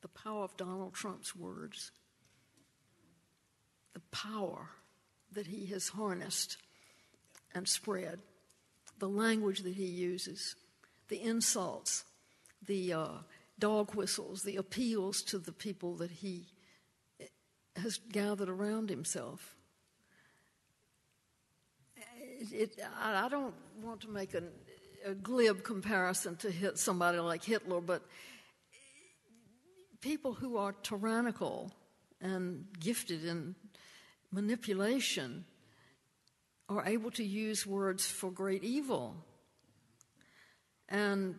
The 0.00 0.08
power 0.08 0.44
of 0.44 0.56
Donald 0.56 0.94
Trump's 0.94 1.36
words. 1.36 1.92
The 3.94 4.00
power 4.10 4.70
that 5.32 5.46
he 5.46 5.66
has 5.66 5.88
harnessed 5.88 6.56
and 7.54 7.68
spread. 7.68 8.20
The 8.98 9.08
language 9.08 9.60
that 9.60 9.74
he 9.74 9.86
uses 9.86 10.56
the 11.08 11.22
insults, 11.22 12.04
the 12.66 12.92
uh, 12.92 13.08
dog 13.58 13.94
whistles, 13.94 14.42
the 14.42 14.56
appeals 14.56 15.22
to 15.22 15.38
the 15.38 15.52
people 15.52 15.94
that 15.96 16.10
he 16.10 16.46
has 17.78 17.98
gathered 18.12 18.48
around 18.48 18.90
himself. 18.90 19.56
It, 22.40 22.52
it, 22.52 22.80
I 23.00 23.28
don't 23.28 23.54
want 23.82 24.00
to 24.02 24.08
make 24.08 24.34
an, 24.34 24.48
a 25.04 25.14
glib 25.14 25.64
comparison 25.64 26.36
to 26.36 26.50
hit 26.50 26.78
somebody 26.78 27.18
like 27.18 27.42
Hitler, 27.42 27.80
but 27.80 28.02
people 30.00 30.32
who 30.32 30.56
are 30.56 30.72
tyrannical 30.72 31.72
and 32.20 32.66
gifted 32.78 33.24
in 33.24 33.54
manipulation 34.30 35.44
are 36.68 36.84
able 36.86 37.10
to 37.12 37.24
use 37.24 37.66
words 37.66 38.06
for 38.06 38.30
great 38.30 38.62
evil. 38.62 39.16
And 40.88 41.36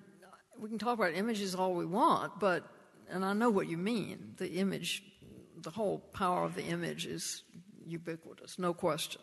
we 0.59 0.69
can 0.69 0.77
talk 0.77 0.97
about 0.97 1.13
images 1.13 1.55
all 1.55 1.73
we 1.73 1.85
want, 1.85 2.39
but, 2.39 2.67
and 3.09 3.23
I 3.23 3.33
know 3.33 3.49
what 3.49 3.67
you 3.67 3.77
mean. 3.77 4.33
The 4.37 4.53
image, 4.55 5.03
the 5.63 5.71
whole 5.71 5.99
power 6.13 6.43
of 6.43 6.55
the 6.55 6.63
image 6.63 7.05
is 7.05 7.43
ubiquitous, 7.85 8.59
no 8.59 8.73
question. 8.73 9.21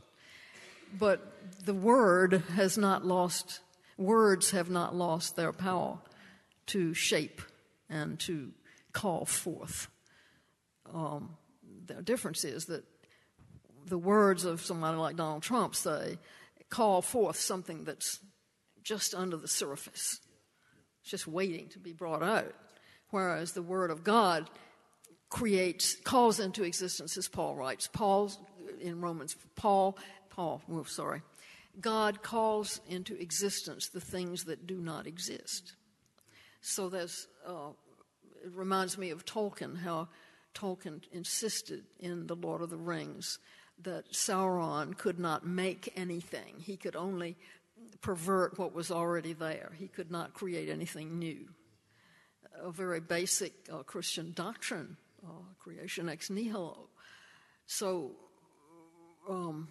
But 0.99 1.21
the 1.64 1.75
word 1.75 2.43
has 2.55 2.78
not 2.78 3.05
lost, 3.05 3.61
words 3.97 4.50
have 4.52 4.71
not 4.71 4.95
lost 4.95 5.37
their 5.37 5.52
power 5.52 5.99
to 6.66 6.95
shape 6.95 7.43
and 7.88 8.19
to 8.21 8.52
call 8.93 9.25
forth. 9.25 9.88
Um, 10.93 11.37
the 11.87 12.02
difference 12.02 12.45
is 12.45 12.66
that 12.66 12.85
the 13.87 13.99
words 13.99 14.45
of 14.45 14.61
somebody 14.61 14.97
like 14.97 15.16
Donald 15.16 15.43
Trump 15.43 15.75
say 15.75 16.19
call 16.69 17.02
forth 17.02 17.37
something 17.37 17.85
that's 17.85 18.21
just 18.83 19.14
under 19.14 19.37
the 19.37 19.49
surface. 19.49 20.21
It's 21.00 21.11
just 21.11 21.26
waiting 21.26 21.69
to 21.71 21.78
be 21.78 21.93
brought 21.93 22.23
out. 22.23 22.52
Whereas 23.11 23.52
the 23.52 23.62
Word 23.62 23.90
of 23.90 24.02
God 24.02 24.50
creates, 25.28 25.97
calls 25.97 26.40
into 26.40 26.62
existence, 26.62 27.16
as 27.16 27.28
Paul 27.28 27.54
writes. 27.54 27.88
Paul, 27.88 28.30
in 28.80 29.00
Romans, 29.00 29.37
Paul, 29.54 29.99
Paul, 30.30 30.62
oh, 30.71 30.85
sorry. 30.85 31.23
God 31.80 32.23
calls 32.23 32.80
into 32.88 33.21
existence 33.21 33.88
the 33.88 34.00
things 34.00 34.45
that 34.45 34.66
do 34.66 34.76
not 34.76 35.06
exist. 35.06 35.75
So 36.61 36.88
there's, 36.88 37.28
uh, 37.47 37.71
it 38.45 38.52
reminds 38.52 38.97
me 38.97 39.11
of 39.11 39.25
Tolkien, 39.25 39.78
how 39.78 40.09
Tolkien 40.54 41.02
insisted 41.12 41.85
in 41.99 42.26
The 42.26 42.37
Lord 42.37 42.62
of 42.62 42.71
the 42.71 42.76
Rings 42.76 43.38
that 43.83 44.11
Sauron 44.12 44.97
could 44.97 45.18
not 45.18 45.47
make 45.47 45.92
anything. 45.97 46.54
He 46.59 46.76
could 46.76 46.97
only 46.97 47.37
pervert 48.00 48.59
what 48.59 48.75
was 48.75 48.90
already 48.90 49.35
there. 49.35 49.73
He 49.78 49.88
could 49.88 50.11
not 50.11 50.33
create 50.33 50.71
anything 50.71 51.18
new. 51.18 51.49
A 52.62 52.71
very 52.71 53.00
basic 53.00 53.52
uh, 53.71 53.83
Christian 53.83 54.33
doctrine, 54.33 54.97
uh, 55.26 55.54
creation 55.59 56.09
ex 56.09 56.30
nihilo. 56.30 56.88
So, 57.66 58.12
um, 59.28 59.68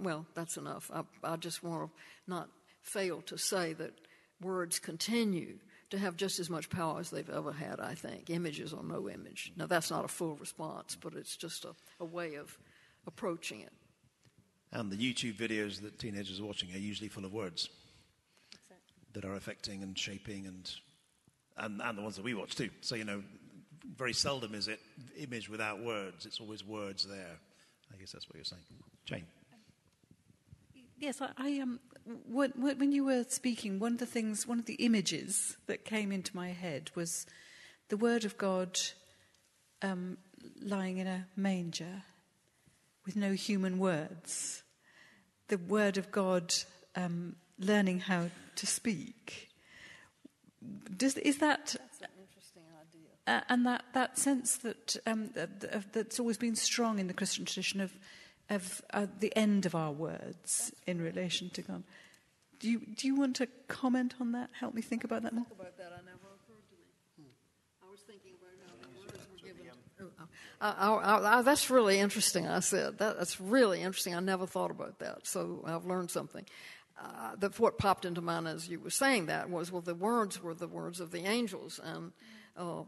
well, 0.00 0.26
that's 0.34 0.56
enough. 0.56 0.90
I, 0.92 1.02
I 1.22 1.36
just 1.36 1.62
want 1.62 1.90
to 1.90 2.00
not 2.26 2.48
fail 2.82 3.22
to 3.22 3.38
say 3.38 3.72
that 3.74 3.92
words 4.40 4.78
continue 4.78 5.58
to 5.90 5.98
have 5.98 6.16
just 6.16 6.38
as 6.40 6.50
much 6.50 6.68
power 6.68 6.98
as 7.00 7.10
they've 7.10 7.30
ever 7.30 7.52
had, 7.52 7.80
I 7.80 7.94
think, 7.94 8.28
images 8.28 8.72
or 8.72 8.82
no 8.82 9.08
image. 9.08 9.52
Now, 9.56 9.66
that's 9.66 9.90
not 9.90 10.04
a 10.04 10.08
full 10.08 10.34
response, 10.36 10.96
but 11.00 11.14
it's 11.14 11.36
just 11.36 11.64
a, 11.64 11.74
a 12.00 12.04
way 12.04 12.34
of 12.34 12.58
approaching 13.06 13.60
it. 13.60 13.72
And 14.72 14.90
the 14.90 14.96
YouTube 14.96 15.36
videos 15.36 15.80
that 15.82 15.98
teenagers 15.98 16.40
are 16.40 16.44
watching 16.44 16.74
are 16.74 16.78
usually 16.78 17.08
full 17.08 17.24
of 17.24 17.32
words 17.32 17.68
that 19.12 19.24
are 19.24 19.34
affecting 19.34 19.82
and 19.82 19.96
shaping 19.96 20.46
and, 20.46 20.70
and, 21.56 21.80
and 21.80 21.96
the 21.96 22.02
ones 22.02 22.16
that 22.16 22.24
we 22.24 22.34
watch 22.34 22.56
too. 22.56 22.68
So, 22.80 22.96
you 22.96 23.04
know, 23.04 23.22
very 23.96 24.12
seldom 24.12 24.54
is 24.54 24.68
it 24.68 24.80
image 25.18 25.48
without 25.48 25.82
words. 25.82 26.26
It's 26.26 26.40
always 26.40 26.64
words 26.64 27.06
there. 27.06 27.38
I 27.92 27.96
guess 27.96 28.12
that's 28.12 28.28
what 28.28 28.36
you're 28.36 28.44
saying. 28.44 28.62
Jane. 29.04 29.26
Yes, 30.98 31.20
I, 31.20 31.30
I 31.36 31.60
um, 31.60 31.78
when, 32.26 32.52
when 32.52 32.92
you 32.92 33.04
were 33.04 33.24
speaking, 33.28 33.78
one 33.78 33.92
of 33.92 33.98
the 33.98 34.06
things, 34.06 34.46
one 34.46 34.58
of 34.58 34.66
the 34.66 34.74
images 34.74 35.56
that 35.66 35.84
came 35.84 36.10
into 36.10 36.34
my 36.34 36.50
head 36.50 36.90
was 36.94 37.26
the 37.88 37.96
Word 37.96 38.24
of 38.24 38.38
God 38.38 38.78
um, 39.82 40.16
lying 40.62 40.98
in 40.98 41.06
a 41.06 41.26
manger 41.36 42.02
with 43.04 43.16
no 43.16 43.32
human 43.32 43.78
words, 43.78 44.62
the 45.48 45.58
Word 45.58 45.96
of 45.96 46.10
God 46.10 46.54
um, 46.94 47.36
learning 47.58 48.00
how 48.00 48.30
to 48.56 48.66
speak. 48.66 49.50
Does, 50.96 51.16
is 51.18 51.38
that 51.38 51.76
That's 51.78 52.00
an 52.00 52.08
interesting 52.18 52.64
idea. 52.80 53.15
Uh, 53.26 53.40
and 53.48 53.66
that, 53.66 53.84
that 53.92 54.18
sense 54.18 54.56
that, 54.58 54.96
um, 55.06 55.30
that, 55.34 55.60
that- 55.60 55.92
that's 55.92 56.20
always 56.20 56.38
been 56.38 56.56
strong 56.56 56.98
in 56.98 57.06
the 57.06 57.14
Christian 57.14 57.44
tradition 57.44 57.80
of, 57.80 57.92
of 58.50 58.82
uh, 58.92 59.06
the 59.20 59.34
end 59.36 59.66
of 59.66 59.74
our 59.74 59.92
words 59.92 60.72
in 60.86 61.00
relation 61.00 61.50
to 61.50 61.62
God. 61.62 61.82
Do 62.58 62.70
you, 62.70 62.80
do 62.80 63.06
you 63.06 63.14
want 63.16 63.36
to 63.36 63.48
comment 63.68 64.14
on 64.20 64.32
that? 64.32 64.50
Help 64.58 64.74
me 64.74 64.80
think 64.82 65.04
about 65.04 65.22
that 65.24 65.34
more. 65.34 65.46
About 65.50 65.76
that. 65.76 65.90
Me. 67.18 67.24
I 67.86 67.90
was 67.90 68.00
thinking 68.00 68.32
about 68.40 68.54
how 68.64 68.72
the 68.80 68.98
words 68.98 69.12
were 69.30 69.46
given. 69.46 69.66
Oh, 70.60 71.20
oh. 71.24 71.42
That's 71.42 71.68
really 71.68 71.98
interesting. 71.98 72.48
I 72.48 72.60
said 72.60 72.98
that, 72.98 73.18
that's 73.18 73.40
really 73.40 73.82
interesting. 73.82 74.14
I 74.14 74.20
never 74.20 74.46
thought 74.46 74.70
about 74.70 74.98
that, 75.00 75.26
so 75.26 75.62
I've 75.66 75.84
learned 75.84 76.10
something. 76.10 76.46
Uh, 76.98 77.36
that 77.36 77.58
what 77.60 77.76
popped 77.76 78.06
into 78.06 78.22
mind 78.22 78.48
as 78.48 78.68
you 78.68 78.80
were 78.80 78.88
saying 78.88 79.26
that 79.26 79.50
was 79.50 79.70
well, 79.70 79.82
the 79.82 79.94
words 79.94 80.42
were 80.42 80.54
the 80.54 80.66
words 80.66 80.98
of 80.98 81.10
the 81.10 81.26
angels, 81.26 81.78
and 81.84 82.12
uh, 82.56 82.84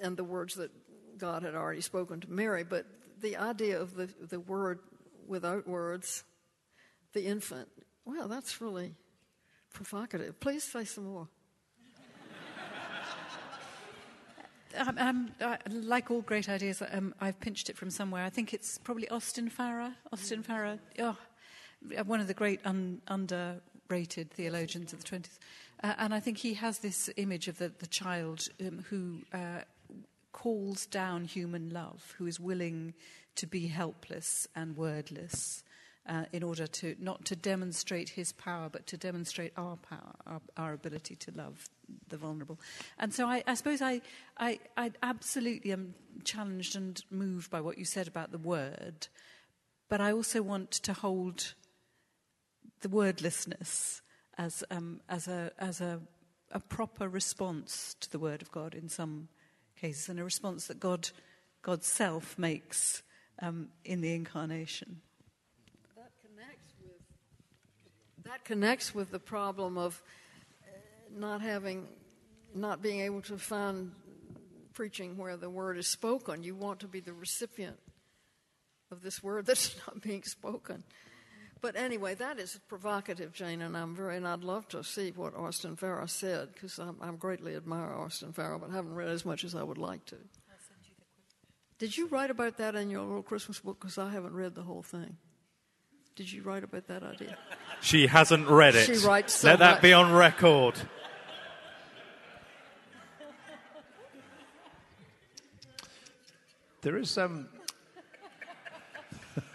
and 0.00 0.16
the 0.16 0.24
words 0.24 0.54
that 0.54 0.70
God 1.18 1.42
had 1.42 1.54
already 1.54 1.80
spoken 1.80 2.20
to 2.20 2.30
Mary. 2.30 2.64
But 2.64 2.86
the 3.20 3.36
idea 3.36 3.80
of 3.80 3.94
the 3.94 4.08
the 4.20 4.40
word 4.40 4.80
without 5.26 5.68
words, 5.68 6.24
the 7.12 7.26
infant. 7.26 7.68
Well, 8.04 8.28
that's 8.28 8.60
really 8.60 8.94
provocative. 9.72 10.40
Please 10.40 10.64
say 10.64 10.84
some 10.84 11.04
more. 11.04 11.28
Um, 14.76 14.98
um, 14.98 15.30
I, 15.40 15.56
like 15.70 16.10
all 16.10 16.20
great 16.20 16.48
ideas, 16.48 16.82
um, 16.92 17.14
I've 17.20 17.40
pinched 17.40 17.70
it 17.70 17.76
from 17.76 17.90
somewhere. 17.90 18.22
I 18.22 18.28
think 18.28 18.52
it's 18.52 18.76
probably 18.76 19.08
Austin 19.08 19.48
Farrer. 19.48 19.94
Austin 20.12 20.42
Farrer, 20.42 20.78
oh, 20.98 21.16
one 22.04 22.20
of 22.20 22.26
the 22.26 22.34
great 22.34 22.60
un, 22.66 23.00
underrated 23.08 24.30
theologians 24.30 24.92
of 24.92 25.02
the 25.02 25.16
20th. 25.16 25.38
Uh, 25.82 25.94
and 25.98 26.12
I 26.12 26.20
think 26.20 26.38
he 26.38 26.54
has 26.54 26.80
this 26.80 27.08
image 27.16 27.48
of 27.48 27.58
the, 27.58 27.72
the 27.78 27.86
child 27.86 28.46
um, 28.60 28.84
who 28.90 29.20
uh, 29.32 29.62
calls 30.42 30.86
down 30.86 31.24
human 31.24 31.70
love, 31.70 32.14
who 32.18 32.26
is 32.26 32.38
willing 32.38 32.94
to 33.34 33.46
be 33.46 33.66
helpless 33.66 34.46
and 34.54 34.76
wordless. 34.76 35.64
Uh, 36.06 36.24
in 36.32 36.42
order 36.42 36.66
to 36.66 36.96
not 36.98 37.22
to 37.26 37.36
demonstrate 37.36 38.08
his 38.08 38.32
power, 38.32 38.70
but 38.70 38.86
to 38.86 38.96
demonstrate 38.96 39.52
our 39.58 39.76
power, 39.76 40.14
our, 40.26 40.40
our 40.56 40.72
ability 40.72 41.14
to 41.14 41.30
love 41.32 41.68
the 42.08 42.16
vulnerable. 42.16 42.58
And 42.98 43.12
so 43.12 43.26
I, 43.26 43.42
I 43.46 43.52
suppose 43.52 43.82
I, 43.82 44.00
I, 44.38 44.58
I 44.74 44.90
absolutely 45.02 45.70
am 45.70 45.92
challenged 46.24 46.76
and 46.76 47.04
moved 47.10 47.50
by 47.50 47.60
what 47.60 47.76
you 47.76 47.84
said 47.84 48.08
about 48.08 48.32
the 48.32 48.38
word, 48.38 49.08
but 49.90 50.00
I 50.00 50.12
also 50.12 50.40
want 50.40 50.70
to 50.70 50.94
hold 50.94 51.52
the 52.80 52.88
wordlessness 52.88 54.00
as, 54.38 54.64
um, 54.70 55.02
as, 55.10 55.28
a, 55.28 55.50
as 55.58 55.82
a, 55.82 56.00
a 56.52 56.60
proper 56.60 57.06
response 57.06 57.94
to 58.00 58.10
the 58.10 58.18
word 58.18 58.40
of 58.40 58.50
God 58.50 58.74
in 58.74 58.88
some 58.88 59.28
cases, 59.80 60.08
and 60.08 60.20
a 60.20 60.24
response 60.24 60.66
that 60.66 60.80
God, 60.80 61.10
God's 61.62 61.86
self 61.86 62.38
makes 62.38 63.02
um, 63.40 63.68
in 63.84 64.00
the 64.00 64.14
incarnation. 64.14 65.00
That 65.96 66.12
connects 66.22 66.74
with 66.82 68.24
that 68.24 68.44
connects 68.44 68.94
with 68.94 69.10
the 69.10 69.18
problem 69.18 69.78
of 69.78 70.02
uh, 70.62 70.70
not 71.16 71.40
having, 71.40 71.86
not 72.54 72.82
being 72.82 73.00
able 73.00 73.22
to 73.22 73.38
find 73.38 73.92
preaching 74.74 75.16
where 75.16 75.36
the 75.36 75.50
word 75.50 75.78
is 75.78 75.88
spoken. 75.88 76.42
You 76.42 76.54
want 76.54 76.80
to 76.80 76.88
be 76.88 77.00
the 77.00 77.12
recipient 77.12 77.78
of 78.90 79.02
this 79.02 79.22
word 79.22 79.46
that's 79.46 79.76
not 79.86 80.02
being 80.02 80.22
spoken. 80.22 80.84
But 81.60 81.76
anyway, 81.76 82.14
that 82.14 82.38
is 82.38 82.58
provocative, 82.68 83.32
Jane, 83.32 83.62
and 83.62 83.76
I'm 83.76 83.94
very, 83.94 84.16
and 84.16 84.28
I'd 84.28 84.44
love 84.44 84.68
to 84.68 84.84
see 84.84 85.10
what 85.10 85.34
Austin 85.34 85.76
Farrer 85.76 86.06
said 86.06 86.52
because 86.54 86.78
I'm, 86.78 86.96
I'm 87.00 87.16
greatly 87.16 87.56
admire 87.56 87.92
Austin 87.92 88.32
Farrer, 88.32 88.58
but 88.58 88.70
haven't 88.70 88.94
read 88.94 89.08
as 89.08 89.24
much 89.24 89.44
as 89.44 89.54
I 89.54 89.62
would 89.62 89.78
like 89.78 90.04
to. 90.06 90.16
Did 91.78 91.96
you 91.96 92.08
write 92.08 92.30
about 92.30 92.56
that 92.58 92.74
in 92.74 92.90
your 92.90 93.02
little 93.02 93.22
Christmas 93.22 93.60
book? 93.60 93.78
Because 93.80 93.98
I 93.98 94.10
haven't 94.10 94.34
read 94.34 94.54
the 94.54 94.62
whole 94.62 94.82
thing. 94.82 95.16
Did 96.16 96.32
you 96.32 96.42
write 96.42 96.64
about 96.64 96.88
that 96.88 97.04
idea? 97.04 97.36
She 97.80 98.08
hasn't 98.08 98.48
read 98.48 98.74
it. 98.74 98.86
She 98.86 99.06
writes 99.06 99.34
so 99.34 99.48
Let 99.48 99.60
that 99.60 99.80
be 99.80 99.92
on 99.92 100.12
record. 100.12 100.74
There 106.80 106.96
is 106.96 107.16
um, 107.18 107.48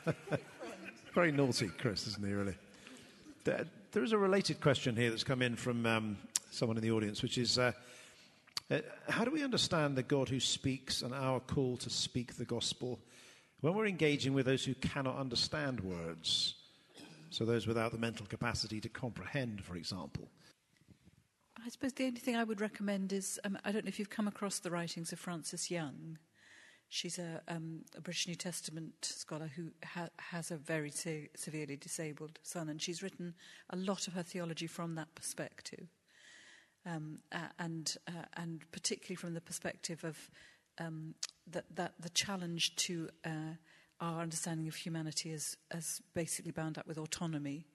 very 1.13 1.31
naughty, 1.31 1.67
Chris, 1.67 2.07
isn't 2.07 2.25
he? 2.25 2.33
Really. 2.33 2.55
There, 3.43 3.65
there 3.91 4.03
is 4.03 4.13
a 4.13 4.17
related 4.17 4.59
question 4.59 4.95
here 4.95 5.11
that's 5.11 5.23
come 5.23 5.41
in 5.41 5.55
from 5.55 5.85
um, 5.85 6.17
someone 6.49 6.75
in 6.75 6.83
the 6.83 6.91
audience, 6.91 7.21
which 7.21 7.37
is, 7.37 7.59
uh, 7.59 7.71
uh, 8.71 8.79
how 9.07 9.23
do 9.23 9.31
we 9.31 9.43
understand 9.43 9.95
the 9.95 10.03
God 10.03 10.27
who 10.27 10.39
speaks 10.39 11.03
and 11.03 11.13
our 11.13 11.39
call 11.39 11.77
to 11.77 11.89
speak 11.89 12.35
the 12.35 12.45
gospel 12.45 12.99
when 13.61 13.75
we're 13.75 13.85
engaging 13.85 14.33
with 14.33 14.47
those 14.47 14.65
who 14.65 14.73
cannot 14.73 15.17
understand 15.17 15.81
words? 15.81 16.55
So 17.29 17.45
those 17.45 17.67
without 17.67 17.91
the 17.91 17.99
mental 17.99 18.25
capacity 18.25 18.81
to 18.81 18.89
comprehend, 18.89 19.63
for 19.63 19.75
example. 19.75 20.29
I 21.63 21.69
suppose 21.69 21.93
the 21.93 22.05
only 22.05 22.19
thing 22.19 22.35
I 22.35 22.43
would 22.43 22.59
recommend 22.59 23.13
is 23.13 23.39
um, 23.43 23.57
I 23.63 23.71
don't 23.71 23.85
know 23.85 23.89
if 23.89 23.99
you've 23.99 24.09
come 24.09 24.27
across 24.27 24.59
the 24.59 24.71
writings 24.71 25.13
of 25.13 25.19
Frances 25.19 25.69
Young. 25.69 26.17
She's 26.93 27.17
a, 27.17 27.41
um, 27.47 27.85
a 27.97 28.01
British 28.01 28.27
New 28.27 28.35
Testament 28.35 28.93
scholar 29.01 29.47
who 29.47 29.71
ha- 29.83 30.09
has 30.19 30.51
a 30.51 30.57
very 30.57 30.91
se- 30.91 31.29
severely 31.35 31.75
disabled 31.75 32.37
son, 32.43 32.69
and 32.69 32.79
she's 32.79 33.01
written 33.01 33.33
a 33.71 33.75
lot 33.75 34.07
of 34.07 34.13
her 34.13 34.21
theology 34.21 34.67
from 34.67 34.93
that 34.93 35.15
perspective, 35.15 35.87
um, 36.85 37.17
uh, 37.31 37.47
and 37.57 37.97
uh, 38.07 38.25
and 38.35 38.71
particularly 38.71 39.15
from 39.15 39.33
the 39.33 39.41
perspective 39.41 40.03
of 40.03 40.29
um, 40.77 41.15
that 41.47 41.65
that 41.73 41.93
the 41.99 42.09
challenge 42.09 42.75
to 42.75 43.09
uh, 43.25 43.55
our 43.99 44.21
understanding 44.21 44.67
of 44.67 44.75
humanity 44.75 45.31
is 45.31 45.57
as 45.71 45.99
basically 46.13 46.51
bound 46.51 46.77
up 46.77 46.85
with 46.85 46.99
autonomy 46.99 47.65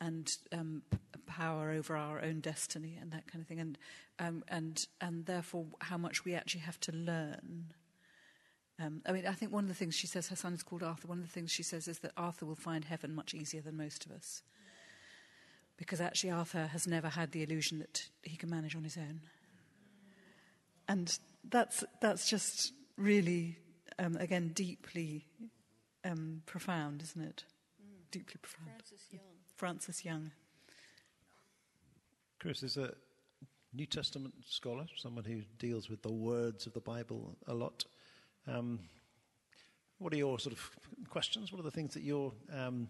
and 0.00 0.36
um, 0.50 0.82
p- 0.90 0.98
power 1.26 1.70
over 1.70 1.96
our 1.96 2.20
own 2.20 2.40
destiny 2.40 2.98
and 3.00 3.12
that 3.12 3.28
kind 3.28 3.40
of 3.40 3.46
thing, 3.46 3.60
and 3.60 3.78
um, 4.18 4.42
and 4.48 4.88
and 5.00 5.26
therefore 5.26 5.66
how 5.80 5.96
much 5.96 6.24
we 6.24 6.34
actually 6.34 6.62
have 6.62 6.80
to 6.80 6.90
learn. 6.90 7.72
Um, 8.80 9.02
I 9.06 9.12
mean, 9.12 9.26
I 9.26 9.32
think 9.32 9.52
one 9.52 9.64
of 9.64 9.68
the 9.68 9.74
things 9.74 9.94
she 9.94 10.06
says 10.06 10.28
her 10.28 10.36
son 10.36 10.54
is 10.54 10.62
called 10.62 10.82
Arthur. 10.82 11.08
One 11.08 11.18
of 11.18 11.24
the 11.24 11.30
things 11.30 11.50
she 11.50 11.62
says 11.62 11.88
is 11.88 12.00
that 12.00 12.12
Arthur 12.16 12.46
will 12.46 12.56
find 12.56 12.84
heaven 12.84 13.14
much 13.14 13.34
easier 13.34 13.60
than 13.60 13.76
most 13.76 14.06
of 14.06 14.12
us, 14.12 14.42
because 15.76 16.00
actually 16.00 16.30
Arthur 16.30 16.66
has 16.66 16.86
never 16.86 17.08
had 17.08 17.32
the 17.32 17.42
illusion 17.42 17.78
that 17.78 18.08
he 18.22 18.36
can 18.36 18.50
manage 18.50 18.74
on 18.74 18.84
his 18.84 18.96
own, 18.96 19.20
and 20.88 21.18
that's 21.48 21.84
that's 22.00 22.28
just 22.28 22.72
really 22.96 23.58
um, 23.98 24.16
again 24.16 24.52
deeply 24.54 25.26
um, 26.04 26.42
profound, 26.46 27.02
isn't 27.02 27.22
it? 27.22 27.44
Deeply 28.10 28.36
profound. 28.42 28.68
Frances 28.68 29.06
Young. 29.10 29.22
Frances 29.56 30.04
Young. 30.04 30.30
Chris 32.40 32.62
is 32.62 32.76
a 32.76 32.92
New 33.72 33.86
Testament 33.86 34.34
scholar, 34.46 34.86
someone 34.96 35.24
who 35.24 35.42
deals 35.58 35.88
with 35.88 36.02
the 36.02 36.12
words 36.12 36.66
of 36.66 36.72
the 36.72 36.80
Bible 36.80 37.36
a 37.46 37.54
lot. 37.54 37.84
Um, 38.48 38.80
what 39.98 40.12
are 40.12 40.16
your 40.16 40.38
sort 40.38 40.52
of 40.54 40.70
questions? 41.08 41.52
What 41.52 41.60
are 41.60 41.64
the 41.64 41.70
things 41.70 41.94
that 41.94 42.02
you're 42.02 42.32
um, 42.52 42.88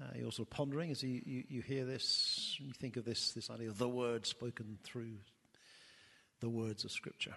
uh, 0.00 0.06
you're 0.14 0.32
sort 0.32 0.48
of 0.48 0.50
pondering 0.50 0.90
as 0.90 1.02
you, 1.02 1.20
you, 1.24 1.44
you 1.48 1.62
hear 1.62 1.84
this? 1.84 2.56
You 2.58 2.72
think 2.72 2.96
of 2.96 3.04
this 3.04 3.32
this 3.32 3.50
idea 3.50 3.68
of 3.68 3.78
the 3.78 3.88
word 3.88 4.26
spoken 4.26 4.78
through 4.82 5.16
the 6.40 6.48
words 6.48 6.84
of 6.84 6.90
Scripture. 6.90 7.34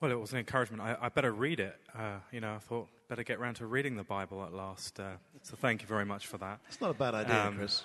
Well, 0.00 0.10
it 0.10 0.20
was 0.20 0.32
an 0.32 0.38
encouragement. 0.38 0.82
I, 0.82 0.96
I 1.00 1.08
better 1.08 1.32
read 1.32 1.60
it. 1.60 1.76
Uh, 1.96 2.18
you 2.30 2.40
know, 2.40 2.54
I 2.54 2.58
thought 2.58 2.88
better 3.08 3.22
get 3.22 3.38
round 3.38 3.56
to 3.56 3.66
reading 3.66 3.96
the 3.96 4.02
Bible 4.04 4.44
at 4.44 4.52
last. 4.52 4.98
Uh, 5.00 5.12
so 5.42 5.56
thank 5.56 5.80
you 5.80 5.88
very 5.88 6.04
much 6.04 6.26
for 6.26 6.36
that. 6.38 6.60
It's 6.68 6.80
not 6.80 6.90
a 6.90 6.94
bad 6.94 7.14
idea, 7.14 7.46
Um, 7.46 7.56
Chris. 7.56 7.82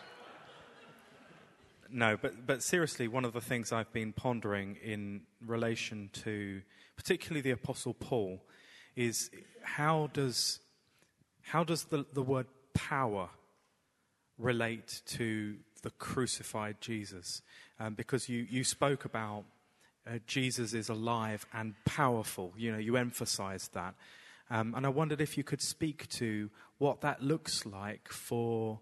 No, 1.90 2.18
but 2.18 2.48
but 2.48 2.64
seriously, 2.64 3.08
one 3.08 3.26
of 3.26 3.34
the 3.34 3.42
things 3.42 3.72
I've 3.72 3.92
been 3.94 4.14
pondering 4.14 4.78
in 4.84 5.22
relation 5.46 6.10
to 6.24 6.62
particularly 6.96 7.42
the 7.42 7.52
Apostle 7.52 7.94
Paul 7.94 8.42
is 8.96 9.30
how 9.64 10.10
does 10.14 10.60
how 11.42 11.64
does 11.64 11.86
the, 11.86 12.06
the 12.14 12.22
word 12.22 12.48
power 12.74 13.30
relate 14.38 15.02
to 15.06 15.56
the 15.82 15.90
crucified 15.92 16.80
Jesus? 16.80 17.42
Um, 17.80 17.94
because 17.94 18.30
you, 18.30 18.46
you 18.50 18.64
spoke 18.64 19.06
about 19.06 19.44
uh, 20.08 20.20
Jesus 20.26 20.74
is 20.74 20.90
alive 20.90 21.46
and 21.54 21.74
powerful. 21.86 22.54
You 22.58 22.72
know, 22.72 22.78
you 22.78 22.96
emphasized 22.96 23.74
that. 23.74 23.96
Um, 24.50 24.74
and 24.76 24.86
I 24.86 24.90
wondered 24.90 25.22
if 25.22 25.38
you 25.38 25.44
could 25.44 25.62
speak 25.62 26.08
to 26.10 26.50
what 26.78 27.02
that 27.02 27.22
looks 27.22 27.66
like 27.66 28.10
for 28.10 28.80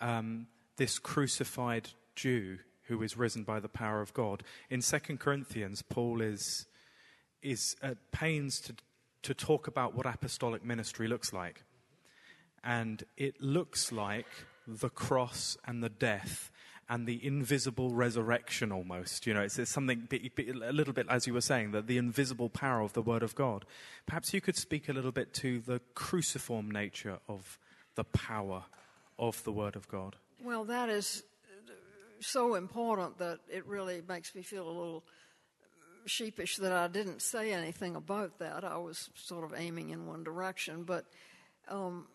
um, 0.00 0.46
this 0.76 0.98
crucified 0.98 1.90
Jew 2.14 2.58
who 2.84 3.02
is 3.02 3.16
risen 3.16 3.42
by 3.44 3.60
the 3.60 3.68
power 3.68 4.00
of 4.00 4.14
God. 4.14 4.42
In 4.70 4.80
2 4.80 4.98
Corinthians, 5.18 5.82
Paul 5.82 6.20
is, 6.20 6.66
is 7.42 7.76
at 7.82 8.12
pains 8.12 8.60
to, 8.62 8.74
to 9.22 9.34
talk 9.34 9.66
about 9.66 9.94
what 9.94 10.06
apostolic 10.06 10.64
ministry 10.64 11.08
looks 11.08 11.32
like. 11.32 11.64
And 12.62 13.04
it 13.16 13.40
looks 13.40 13.92
like 13.92 14.26
the 14.66 14.90
cross 14.90 15.56
and 15.64 15.82
the 15.82 15.88
death 15.88 16.50
and 16.88 17.06
the 17.06 17.24
invisible 17.24 17.90
resurrection 17.90 18.72
almost. 18.72 19.26
You 19.26 19.34
know, 19.34 19.42
it's, 19.42 19.58
it's 19.58 19.70
something 19.70 20.08
a 20.10 20.72
little 20.72 20.94
bit, 20.94 21.06
as 21.08 21.26
you 21.26 21.34
were 21.34 21.42
saying, 21.42 21.72
that 21.72 21.86
the 21.86 21.98
invisible 21.98 22.48
power 22.48 22.80
of 22.80 22.94
the 22.94 23.02
Word 23.02 23.22
of 23.22 23.34
God. 23.34 23.64
Perhaps 24.06 24.32
you 24.32 24.40
could 24.40 24.56
speak 24.56 24.88
a 24.88 24.92
little 24.92 25.12
bit 25.12 25.34
to 25.34 25.60
the 25.60 25.80
cruciform 25.94 26.70
nature 26.70 27.18
of 27.28 27.58
the 27.94 28.04
power 28.04 28.64
of 29.18 29.42
the 29.44 29.52
Word 29.52 29.76
of 29.76 29.86
God. 29.88 30.16
Well, 30.42 30.64
that 30.64 30.88
is 30.88 31.24
so 32.20 32.54
important 32.54 33.18
that 33.18 33.38
it 33.48 33.66
really 33.66 34.02
makes 34.06 34.34
me 34.34 34.42
feel 34.42 34.66
a 34.66 34.72
little 34.72 35.04
sheepish 36.08 36.56
that 36.56 36.72
I 36.72 36.88
didn't 36.88 37.22
say 37.22 37.52
anything 37.52 37.96
about 37.96 38.38
that. 38.38 38.64
I 38.64 38.78
was 38.78 39.10
sort 39.14 39.44
of 39.44 39.58
aiming 39.58 39.90
in 39.90 40.06
one 40.06 40.24
direction, 40.24 40.84
but 40.84 41.04
um, 41.68 42.06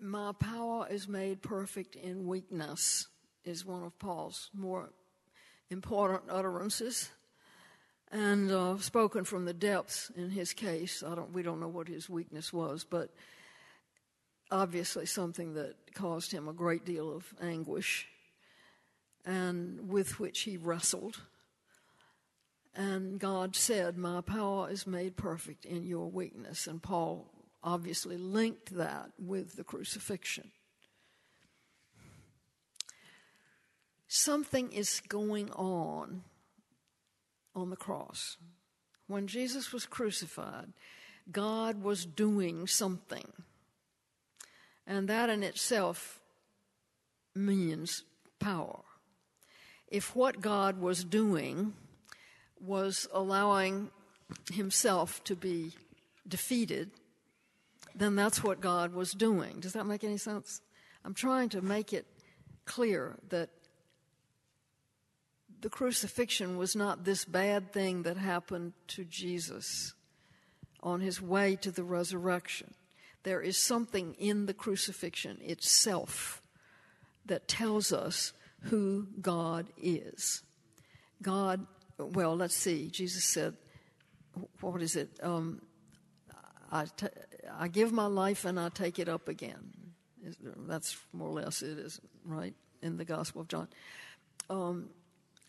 my 0.00 0.32
power 0.32 0.86
is 0.90 1.08
made 1.08 1.42
perfect 1.42 1.96
in 1.96 2.26
weakness, 2.26 3.08
is 3.44 3.64
one 3.64 3.82
of 3.82 3.98
Paul's 3.98 4.50
more 4.54 4.90
important 5.70 6.24
utterances. 6.30 7.10
And 8.10 8.50
uh, 8.50 8.78
spoken 8.78 9.24
from 9.24 9.44
the 9.44 9.52
depths 9.52 10.10
in 10.16 10.30
his 10.30 10.54
case. 10.54 11.02
I 11.06 11.14
don't, 11.14 11.30
we 11.34 11.42
don't 11.42 11.60
know 11.60 11.68
what 11.68 11.88
his 11.88 12.08
weakness 12.08 12.54
was, 12.54 12.82
but 12.82 13.10
obviously 14.50 15.04
something 15.04 15.54
that 15.54 15.74
caused 15.94 16.32
him 16.32 16.48
a 16.48 16.54
great 16.54 16.86
deal 16.86 17.14
of 17.14 17.26
anguish 17.42 18.08
and 19.26 19.90
with 19.90 20.18
which 20.18 20.40
he 20.40 20.56
wrestled. 20.56 21.20
And 22.78 23.18
God 23.18 23.56
said, 23.56 23.98
My 23.98 24.20
power 24.20 24.70
is 24.70 24.86
made 24.86 25.16
perfect 25.16 25.64
in 25.64 25.84
your 25.84 26.08
weakness. 26.08 26.68
And 26.68 26.80
Paul 26.80 27.26
obviously 27.60 28.16
linked 28.16 28.76
that 28.76 29.10
with 29.18 29.56
the 29.56 29.64
crucifixion. 29.64 30.52
Something 34.06 34.70
is 34.70 35.02
going 35.08 35.50
on 35.50 36.22
on 37.52 37.70
the 37.70 37.76
cross. 37.76 38.36
When 39.08 39.26
Jesus 39.26 39.72
was 39.72 39.84
crucified, 39.84 40.68
God 41.32 41.82
was 41.82 42.06
doing 42.06 42.68
something. 42.68 43.26
And 44.86 45.08
that 45.08 45.30
in 45.30 45.42
itself 45.42 46.20
means 47.34 48.04
power. 48.38 48.82
If 49.88 50.14
what 50.14 50.40
God 50.40 50.78
was 50.78 51.02
doing 51.02 51.72
was 52.60 53.08
allowing 53.12 53.90
himself 54.52 55.22
to 55.24 55.36
be 55.36 55.72
defeated, 56.26 56.90
then 57.94 58.14
that's 58.14 58.42
what 58.42 58.60
God 58.60 58.92
was 58.92 59.12
doing. 59.12 59.60
Does 59.60 59.72
that 59.72 59.86
make 59.86 60.04
any 60.04 60.18
sense? 60.18 60.60
I'm 61.04 61.14
trying 61.14 61.48
to 61.50 61.62
make 61.62 61.92
it 61.92 62.06
clear 62.64 63.16
that 63.30 63.50
the 65.60 65.70
crucifixion 65.70 66.56
was 66.56 66.76
not 66.76 67.04
this 67.04 67.24
bad 67.24 67.72
thing 67.72 68.02
that 68.02 68.16
happened 68.16 68.74
to 68.88 69.04
Jesus 69.04 69.94
on 70.82 71.00
his 71.00 71.20
way 71.20 71.56
to 71.56 71.70
the 71.70 71.82
resurrection. 71.82 72.74
There 73.24 73.40
is 73.40 73.58
something 73.58 74.14
in 74.18 74.46
the 74.46 74.54
crucifixion 74.54 75.38
itself 75.42 76.42
that 77.26 77.48
tells 77.48 77.92
us 77.92 78.32
who 78.62 79.08
God 79.20 79.66
is. 79.76 80.42
God, 81.20 81.66
well, 81.98 82.36
let's 82.36 82.56
see. 82.56 82.88
Jesus 82.88 83.24
said, 83.24 83.54
what 84.60 84.82
is 84.82 84.96
it? 84.96 85.08
Um, 85.22 85.62
I, 86.70 86.84
t- 86.84 87.06
I 87.58 87.68
give 87.68 87.92
my 87.92 88.06
life 88.06 88.44
and 88.44 88.58
I 88.58 88.68
take 88.68 88.98
it 88.98 89.08
up 89.08 89.28
again. 89.28 89.72
That's 90.66 90.96
more 91.12 91.28
or 91.28 91.32
less 91.32 91.62
it 91.62 91.78
is, 91.78 92.00
right, 92.24 92.54
in 92.82 92.96
the 92.96 93.04
Gospel 93.04 93.42
of 93.42 93.48
John. 93.48 93.68
Um, 94.50 94.90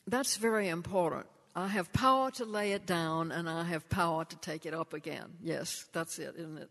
that's 0.08 0.38
very 0.38 0.70
important. 0.70 1.28
I 1.56 1.68
have 1.68 1.92
power 1.92 2.32
to 2.32 2.46
lay 2.46 2.72
it 2.72 2.86
down 2.86 3.32
and 3.32 3.50
I 3.50 3.64
have 3.64 3.90
power 3.90 4.24
to 4.24 4.36
take 4.38 4.66
it 4.66 4.74
up 4.74 4.94
again. 4.94 5.26
Yes, 5.42 5.86
that's 5.94 6.20
it, 6.20 6.36
isn't 6.38 6.58
it? 6.58 6.70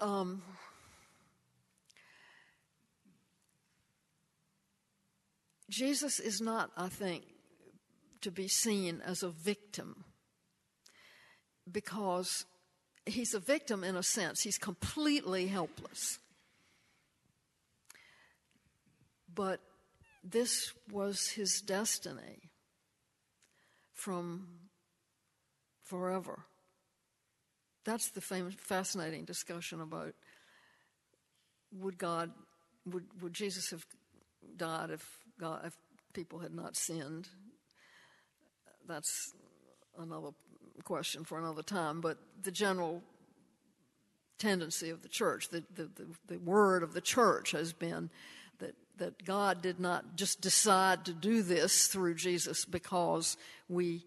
Um, 0.00 0.42
Jesus 5.70 6.18
is 6.18 6.40
not, 6.40 6.70
I 6.76 6.88
think, 6.88 7.24
to 8.22 8.30
be 8.30 8.48
seen 8.48 9.00
as 9.04 9.22
a 9.22 9.28
victim 9.28 10.04
because 11.70 12.44
he's 13.06 13.34
a 13.34 13.40
victim 13.40 13.84
in 13.84 13.96
a 13.96 14.02
sense. 14.02 14.42
He's 14.42 14.58
completely 14.58 15.46
helpless. 15.46 16.18
But 19.32 19.60
this 20.22 20.72
was 20.90 21.28
his 21.28 21.60
destiny 21.60 22.50
from 23.92 24.48
forever. 25.84 26.44
That's 27.84 28.10
the 28.10 28.20
famous, 28.20 28.54
fascinating 28.54 29.24
discussion 29.24 29.80
about 29.80 30.14
would 31.72 31.98
God, 31.98 32.30
would, 32.86 33.04
would 33.22 33.32
Jesus 33.32 33.70
have 33.70 33.86
died 34.56 34.90
if, 34.90 35.06
God, 35.38 35.62
if 35.66 35.74
people 36.12 36.40
had 36.40 36.52
not 36.52 36.76
sinned? 36.76 37.28
That's 38.90 39.34
another 39.96 40.30
question 40.82 41.24
for 41.24 41.38
another 41.38 41.62
time, 41.62 42.00
but 42.00 42.18
the 42.42 42.50
general 42.50 43.02
tendency 44.36 44.90
of 44.90 45.02
the 45.02 45.08
church, 45.08 45.48
the, 45.50 45.62
the, 45.76 45.84
the, 45.94 46.06
the, 46.26 46.38
word 46.38 46.82
of 46.82 46.92
the 46.92 47.00
church 47.00 47.52
has 47.52 47.72
been 47.72 48.10
that, 48.58 48.74
that 48.96 49.24
God 49.24 49.62
did 49.62 49.78
not 49.78 50.16
just 50.16 50.40
decide 50.40 51.04
to 51.04 51.12
do 51.12 51.42
this 51.42 51.86
through 51.86 52.14
Jesus 52.14 52.64
because 52.64 53.36
we, 53.68 54.04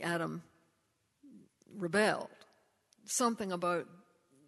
Adam, 0.00 0.42
rebelled. 1.76 2.28
Something 3.04 3.52
about 3.52 3.86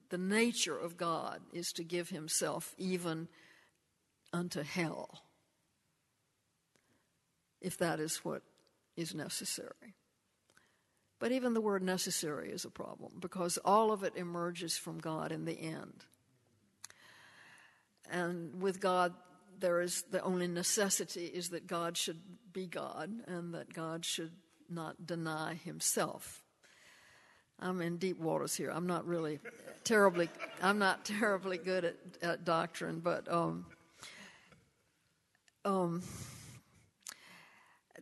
the 0.09 0.19
nature 0.19 0.79
of 0.79 0.97
God 0.97 1.41
is 1.53 1.73
to 1.73 1.85
give 1.85 2.09
himself 2.09 2.75
even 2.79 3.29
unto 4.33 4.63
hell, 4.63 5.25
if 7.61 7.77
that 7.79 8.01
is 8.01 8.25
what 8.25 8.43
is 8.97 9.15
necessary. 9.15 9.95
But 11.19 11.33
even 11.33 11.55
the 11.55 11.61
word 11.61 11.83
necessary 11.83 12.51
is 12.51 12.65
a 12.65 12.71
problem 12.71 13.13
because 13.21 13.59
all 13.65 13.93
of 13.93 14.03
it 14.03 14.17
emerges 14.17 14.77
from 14.77 14.99
God 14.99 15.33
in 15.33 15.45
the 15.45 15.59
end. 15.59 16.05
And 18.11 18.61
with 18.61 18.81
God, 18.81 19.15
there 19.59 19.81
is 19.81 20.03
the 20.11 20.23
only 20.23 20.47
necessity 20.47 21.27
is 21.27 21.51
that 21.51 21.67
God 21.67 21.97
should 21.97 22.21
be 22.53 22.67
God 22.67 23.11
and 23.27 23.55
that 23.55 23.73
God 23.73 24.05
should 24.05 24.33
not 24.69 25.07
deny 25.07 25.55
himself. 25.55 26.43
I'm 27.59 27.81
in 27.81 27.97
deep 27.97 28.19
waters 28.19 28.55
here. 28.55 28.71
I'm 28.71 28.87
not 28.87 29.07
really 29.07 29.41
terribly 29.85 30.29
I'm 30.61 30.79
not 30.79 31.05
terribly 31.05 31.59
good 31.59 31.85
at, 31.85 31.97
at 32.23 32.45
doctrine, 32.45 33.01
but 33.01 33.31
um, 33.33 33.67
um, 35.65 36.03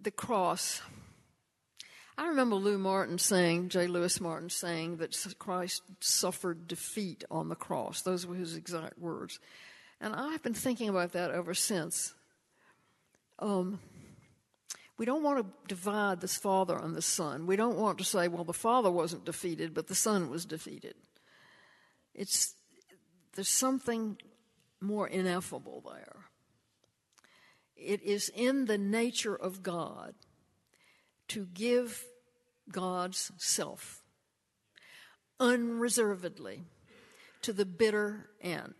the 0.02 0.10
cross 0.10 0.82
I 2.18 2.28
remember 2.28 2.56
Lou 2.56 2.76
Martyn 2.76 3.18
saying, 3.18 3.70
J. 3.70 3.86
Louis 3.86 4.20
Martyn 4.20 4.50
saying 4.50 4.98
that 4.98 5.16
Christ 5.38 5.82
suffered 6.00 6.68
defeat 6.68 7.24
on 7.30 7.48
the 7.48 7.56
cross. 7.56 8.02
Those 8.02 8.26
were 8.26 8.34
his 8.34 8.54
exact 8.54 8.98
words. 8.98 9.38
And 10.00 10.14
I've 10.14 10.42
been 10.42 10.54
thinking 10.54 10.88
about 10.88 11.12
that 11.12 11.30
ever 11.30 11.54
since. 11.54 12.12
Um, 13.38 13.80
we 14.98 15.06
don't 15.06 15.22
want 15.22 15.38
to 15.38 15.74
divide 15.74 16.20
this 16.20 16.36
Father 16.36 16.76
and 16.76 16.94
the 16.94 17.02
Son. 17.02 17.46
We 17.46 17.56
don't 17.56 17.78
want 17.78 17.98
to 17.98 18.04
say, 18.04 18.28
well, 18.28 18.44
the 18.44 18.52
Father 18.52 18.90
wasn't 18.90 19.24
defeated, 19.24 19.72
but 19.72 19.88
the 19.88 19.94
Son 19.94 20.28
was 20.28 20.44
defeated. 20.44 20.94
It's, 22.14 22.54
there's 23.34 23.48
something 23.48 24.18
more 24.80 25.08
ineffable 25.08 25.82
there. 25.92 26.21
It 27.84 28.02
is 28.02 28.30
in 28.34 28.66
the 28.66 28.78
nature 28.78 29.34
of 29.34 29.62
God 29.62 30.14
to 31.28 31.46
give 31.46 32.04
God's 32.70 33.32
self 33.36 34.02
unreservedly 35.40 36.64
to 37.42 37.52
the 37.52 37.66
bitter 37.66 38.30
end 38.40 38.74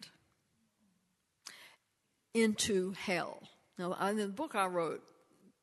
into 2.35 2.93
hell. 2.93 3.49
Now, 3.79 3.95
in 4.09 4.17
the 4.17 4.29
book 4.29 4.55
I 4.55 4.67
wrote, 4.67 5.03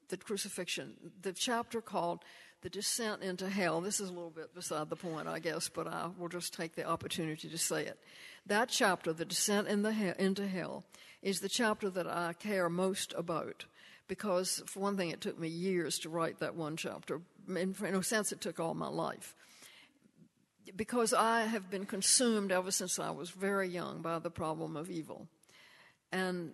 The 0.10 0.18
Crucifixion, 0.18 0.96
the 1.22 1.34
chapter 1.34 1.82
called 1.82 2.24
The 2.62 2.70
Descent 2.70 3.24
into 3.24 3.50
Hell, 3.50 3.80
this 3.80 4.02
is 4.02 4.10
a 4.10 4.14
little 4.14 4.30
bit 4.30 4.54
beside 4.54 4.90
the 4.90 4.96
point, 4.98 5.28
I 5.28 5.40
guess, 5.40 5.70
but 5.70 5.88
I 5.88 6.10
will 6.18 6.28
just 6.28 6.54
take 6.54 6.76
the 6.76 6.84
opportunity 6.84 7.48
to 7.48 7.58
say 7.58 7.86
it. 7.86 7.98
That 8.46 8.68
chapter, 8.68 9.14
The 9.14 9.24
Descent 9.24 9.70
in 9.70 9.82
the 9.82 9.94
he- 9.94 10.12
into 10.20 10.46
Hell, 10.46 10.84
is 11.22 11.40
the 11.40 11.48
chapter 11.48 11.90
that 11.90 12.08
I 12.08 12.34
care 12.34 12.70
most 12.70 13.14
about 13.18 13.66
because, 14.10 14.62
for 14.66 14.80
one 14.80 14.98
thing, 14.98 15.10
it 15.10 15.22
took 15.22 15.40
me 15.40 15.48
years 15.48 16.00
to 16.00 16.10
write 16.10 16.40
that 16.40 16.56
one 16.56 16.76
chapter. 16.76 17.22
In, 17.48 17.76
in 17.86 17.96
a 17.96 18.04
sense, 18.04 18.32
it 18.32 18.42
took 18.42 18.60
all 18.60 18.74
my 18.74 18.88
life. 18.88 19.36
Because 20.76 21.14
I 21.14 21.42
have 21.42 21.70
been 21.70 21.86
consumed 21.86 22.52
ever 22.52 22.72
since 22.72 23.00
I 23.00 23.12
was 23.12 23.30
very 23.30 23.70
young 23.70 24.02
by 24.02 24.20
the 24.20 24.32
problem 24.32 24.76
of 24.76 24.90
evil. 24.90 25.28
And 26.12 26.54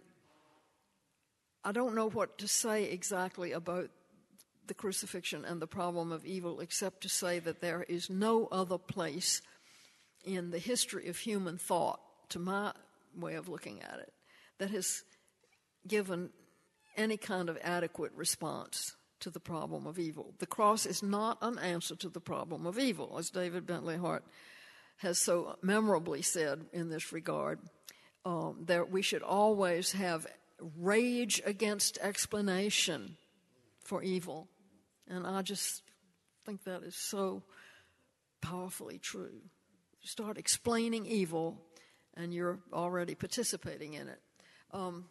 I 1.63 1.71
don't 1.71 1.95
know 1.95 2.09
what 2.09 2.37
to 2.39 2.47
say 2.47 2.83
exactly 2.83 3.53
about 3.53 3.89
the 4.67 4.73
crucifixion 4.73 5.45
and 5.45 5.61
the 5.61 5.67
problem 5.67 6.11
of 6.11 6.25
evil, 6.25 6.59
except 6.59 7.01
to 7.01 7.09
say 7.09 7.39
that 7.39 7.61
there 7.61 7.83
is 7.83 8.09
no 8.09 8.47
other 8.51 8.77
place 8.77 9.41
in 10.23 10.51
the 10.51 10.59
history 10.59 11.07
of 11.07 11.17
human 11.17 11.57
thought, 11.57 11.99
to 12.29 12.39
my 12.39 12.71
way 13.15 13.35
of 13.35 13.47
looking 13.47 13.81
at 13.81 13.99
it, 13.99 14.13
that 14.57 14.71
has 14.71 15.03
given 15.87 16.29
any 16.97 17.17
kind 17.17 17.49
of 17.49 17.57
adequate 17.61 18.11
response 18.15 18.95
to 19.19 19.29
the 19.29 19.39
problem 19.39 19.85
of 19.85 19.99
evil. 19.99 20.33
The 20.39 20.45
cross 20.45 20.85
is 20.85 21.03
not 21.03 21.37
an 21.41 21.59
answer 21.59 21.95
to 21.97 22.09
the 22.09 22.19
problem 22.19 22.65
of 22.65 22.79
evil, 22.79 23.15
as 23.17 23.29
David 23.29 23.65
Bentley 23.65 23.97
Hart 23.97 24.23
has 24.97 25.19
so 25.19 25.57
memorably 25.61 26.21
said 26.21 26.65
in 26.73 26.89
this 26.89 27.11
regard. 27.11 27.59
Um, 28.27 28.63
that 28.65 28.89
we 28.89 29.03
should 29.03 29.21
always 29.21 29.91
have 29.91 30.25
rage 30.79 31.43
against 31.45 31.99
explanation 31.99 33.17
for 33.83 34.01
evil. 34.01 34.47
And 35.07 35.25
I 35.27 35.41
just 35.41 35.83
think 36.45 36.63
that 36.63 36.83
is 36.83 36.95
so 36.95 37.43
powerfully 38.41 38.99
true. 38.99 39.41
You 40.01 40.07
start 40.07 40.37
explaining 40.37 41.05
evil, 41.05 41.61
and 42.15 42.33
you're 42.33 42.59
already 42.73 43.15
participating 43.15 43.93
in 43.93 44.07
it. 44.07 44.19
Um, 44.71 45.05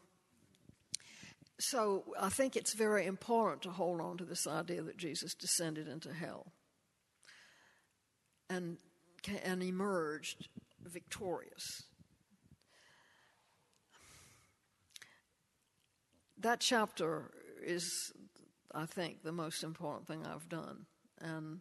so 1.59 2.05
I 2.21 2.29
think 2.29 2.57
it's 2.57 2.75
very 2.75 3.07
important 3.07 3.63
to 3.63 3.71
hold 3.71 4.01
on 4.01 4.17
to 4.19 4.25
this 4.25 4.47
idea 4.47 4.83
that 4.83 4.97
Jesus 4.97 5.35
descended 5.35 5.89
into 5.89 6.13
hell 6.13 6.53
and, 8.51 8.79
and 9.45 9.63
emerged 9.63 10.49
victorious. 10.83 11.85
That 16.39 16.61
chapter 16.61 17.31
is, 17.65 18.13
I 18.75 18.87
think, 18.87 19.23
the 19.23 19.33
most 19.33 19.63
important 19.63 20.07
thing 20.07 20.27
I've 20.27 20.49
done. 20.49 20.87
And 21.21 21.61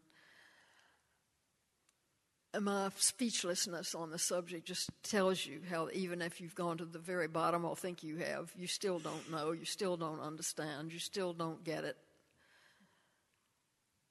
my 2.59 2.89
speechlessness 2.97 3.95
on 3.95 4.11
the 4.11 4.19
subject 4.19 4.67
just 4.67 4.89
tells 5.03 5.45
you 5.45 5.61
how 5.69 5.89
even 5.93 6.21
if 6.21 6.39
you've 6.39 6.55
gone 6.55 6.77
to 6.77 6.85
the 6.85 6.99
very 6.99 7.27
bottom 7.27 7.65
or 7.65 7.75
think 7.75 8.03
you 8.03 8.17
have, 8.17 8.51
you 8.55 8.67
still 8.67 8.99
don't 8.99 9.31
know, 9.31 9.51
you 9.51 9.65
still 9.65 9.97
don't 9.97 10.19
understand, 10.19 10.93
you 10.93 10.99
still 10.99 11.33
don't 11.33 11.63
get 11.63 11.83
it. 11.83 11.97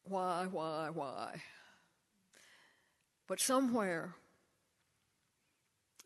Why, 0.05 0.47
why, 0.51 0.91
why? 0.93 1.43
But 3.29 3.39
somewhere 3.39 4.15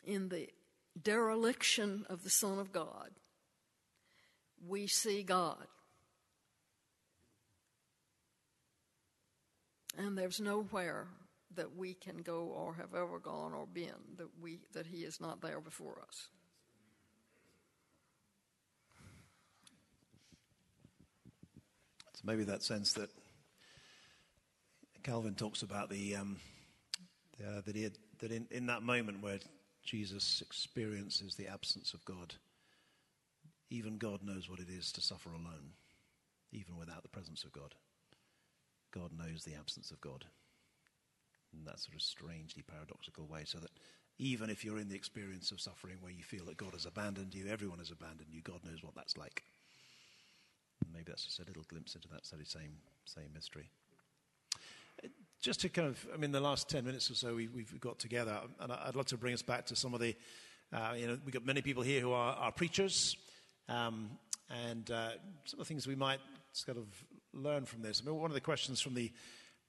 in 0.05 0.29
the 0.29 0.49
dereliction 1.03 2.05
of 2.09 2.23
the 2.23 2.31
Son 2.31 2.59
of 2.59 2.73
God, 2.73 3.11
we 4.67 4.87
see 4.87 5.23
God. 5.23 5.67
And 9.97 10.17
there's 10.17 10.41
nowhere 10.41 11.07
that 11.55 11.75
we 11.75 11.95
can 11.95 12.19
go 12.19 12.45
or 12.45 12.75
have 12.75 12.95
ever 12.95 13.19
gone 13.19 13.55
or 13.55 13.67
been 13.67 14.17
that 14.19 14.29
we 14.41 14.61
that 14.73 14.87
he 14.87 14.99
is 14.99 15.21
not 15.21 15.41
there 15.41 15.61
before 15.61 16.03
us. 16.07 16.29
So 22.15 22.23
maybe 22.25 22.45
that 22.45 22.63
sense 22.63 22.93
that 22.95 23.11
Calvin 25.03 25.35
talks 25.35 25.63
about 25.63 25.89
the, 25.89 26.17
um, 26.17 26.37
uh, 27.41 27.61
that, 27.65 27.77
he 27.77 27.85
had, 27.85 27.93
that 28.19 28.33
in, 28.33 28.49
in 28.51 28.67
that 28.67 28.83
moment 28.83 29.23
where 29.23 29.39
Jesus 29.85 30.41
experiences 30.41 31.37
the 31.37 31.47
absence 31.47 31.95
of 31.95 32.05
God, 32.05 32.35
even 33.71 33.99
God 33.99 34.25
knows 34.25 34.51
what 34.51 34.59
it 34.59 34.69
is 34.69 34.91
to 34.93 35.01
suffer 35.01 35.29
alone, 35.29 35.75
even 36.51 36.77
without 36.77 37.03
the 37.03 37.09
presence 37.09 37.45
of 37.45 37.53
God. 37.53 37.75
God 38.97 39.11
knows 39.13 39.45
the 39.45 39.55
absence 39.55 39.91
of 39.91 40.01
God 40.01 40.25
in 41.53 41.65
that 41.65 41.79
sort 41.79 41.95
of 41.95 42.03
strangely 42.03 42.63
paradoxical 42.63 43.27
way, 43.27 43.43
so 43.45 43.59
that 43.59 43.71
even 44.19 44.49
if 44.49 44.65
you're 44.65 44.79
in 44.79 44.89
the 44.89 44.95
experience 44.95 45.51
of 45.51 45.61
suffering 45.61 45.97
where 46.01 46.13
you 46.13 46.23
feel 46.23 46.47
that 46.47 46.57
God 46.57 46.73
has 46.73 46.87
abandoned 46.87 47.35
you, 47.35 47.47
everyone 47.51 47.79
has 47.79 47.91
abandoned 47.91 48.29
you, 48.31 48.41
God 48.41 48.61
knows 48.65 48.83
what 48.83 48.95
that's 48.95 49.17
like. 49.19 49.43
And 50.83 50.93
maybe 50.93 51.05
that's 51.09 51.27
just 51.27 51.41
a 51.41 51.45
little 51.45 51.65
glimpse 51.69 51.95
into 51.95 52.09
that 52.09 52.25
same, 52.25 52.77
same 53.05 53.29
mystery. 53.35 53.69
Just 55.43 55.61
to 55.61 55.69
kind 55.69 55.89
of, 55.89 56.07
I 56.13 56.17
mean, 56.17 56.33
the 56.33 56.41
last 56.41 56.71
10 56.71 56.85
minutes 56.85 57.11
or 57.11 57.15
so 57.15 57.35
we, 57.35 57.45
have 57.45 57.81
got 57.81 57.99
together, 57.99 58.41
and 58.61 58.73
I'd 58.73 58.97
love 58.97 59.07
to 59.07 59.19
bring 59.19 59.35
us 59.35 59.43
back 59.43 59.67
to 59.67 59.77
some 59.77 59.93
of 59.93 60.01
the, 60.01 60.17
uh, 60.73 60.95
you 60.97 61.07
know, 61.07 61.19
we've 61.25 61.35
got 61.35 61.45
many 61.45 61.61
people 61.61 61.83
here 61.83 62.01
who 62.01 62.13
are, 62.13 62.35
are 62.35 62.53
preachers, 62.53 63.17
um, 63.69 64.11
and 64.67 64.91
uh, 64.91 65.11
some 65.45 65.61
of 65.61 65.67
the 65.67 65.69
things 65.69 65.87
we 65.87 65.97
might 65.97 66.21
sort 66.53 66.79
of 66.79 66.87
learn 67.43 67.65
from 67.65 67.83
this. 67.83 68.03
I 68.03 68.09
mean, 68.09 68.19
one 68.19 68.31
of 68.31 68.35
the 68.35 68.41
questions 68.41 68.81
from 68.81 68.95
the 68.95 69.13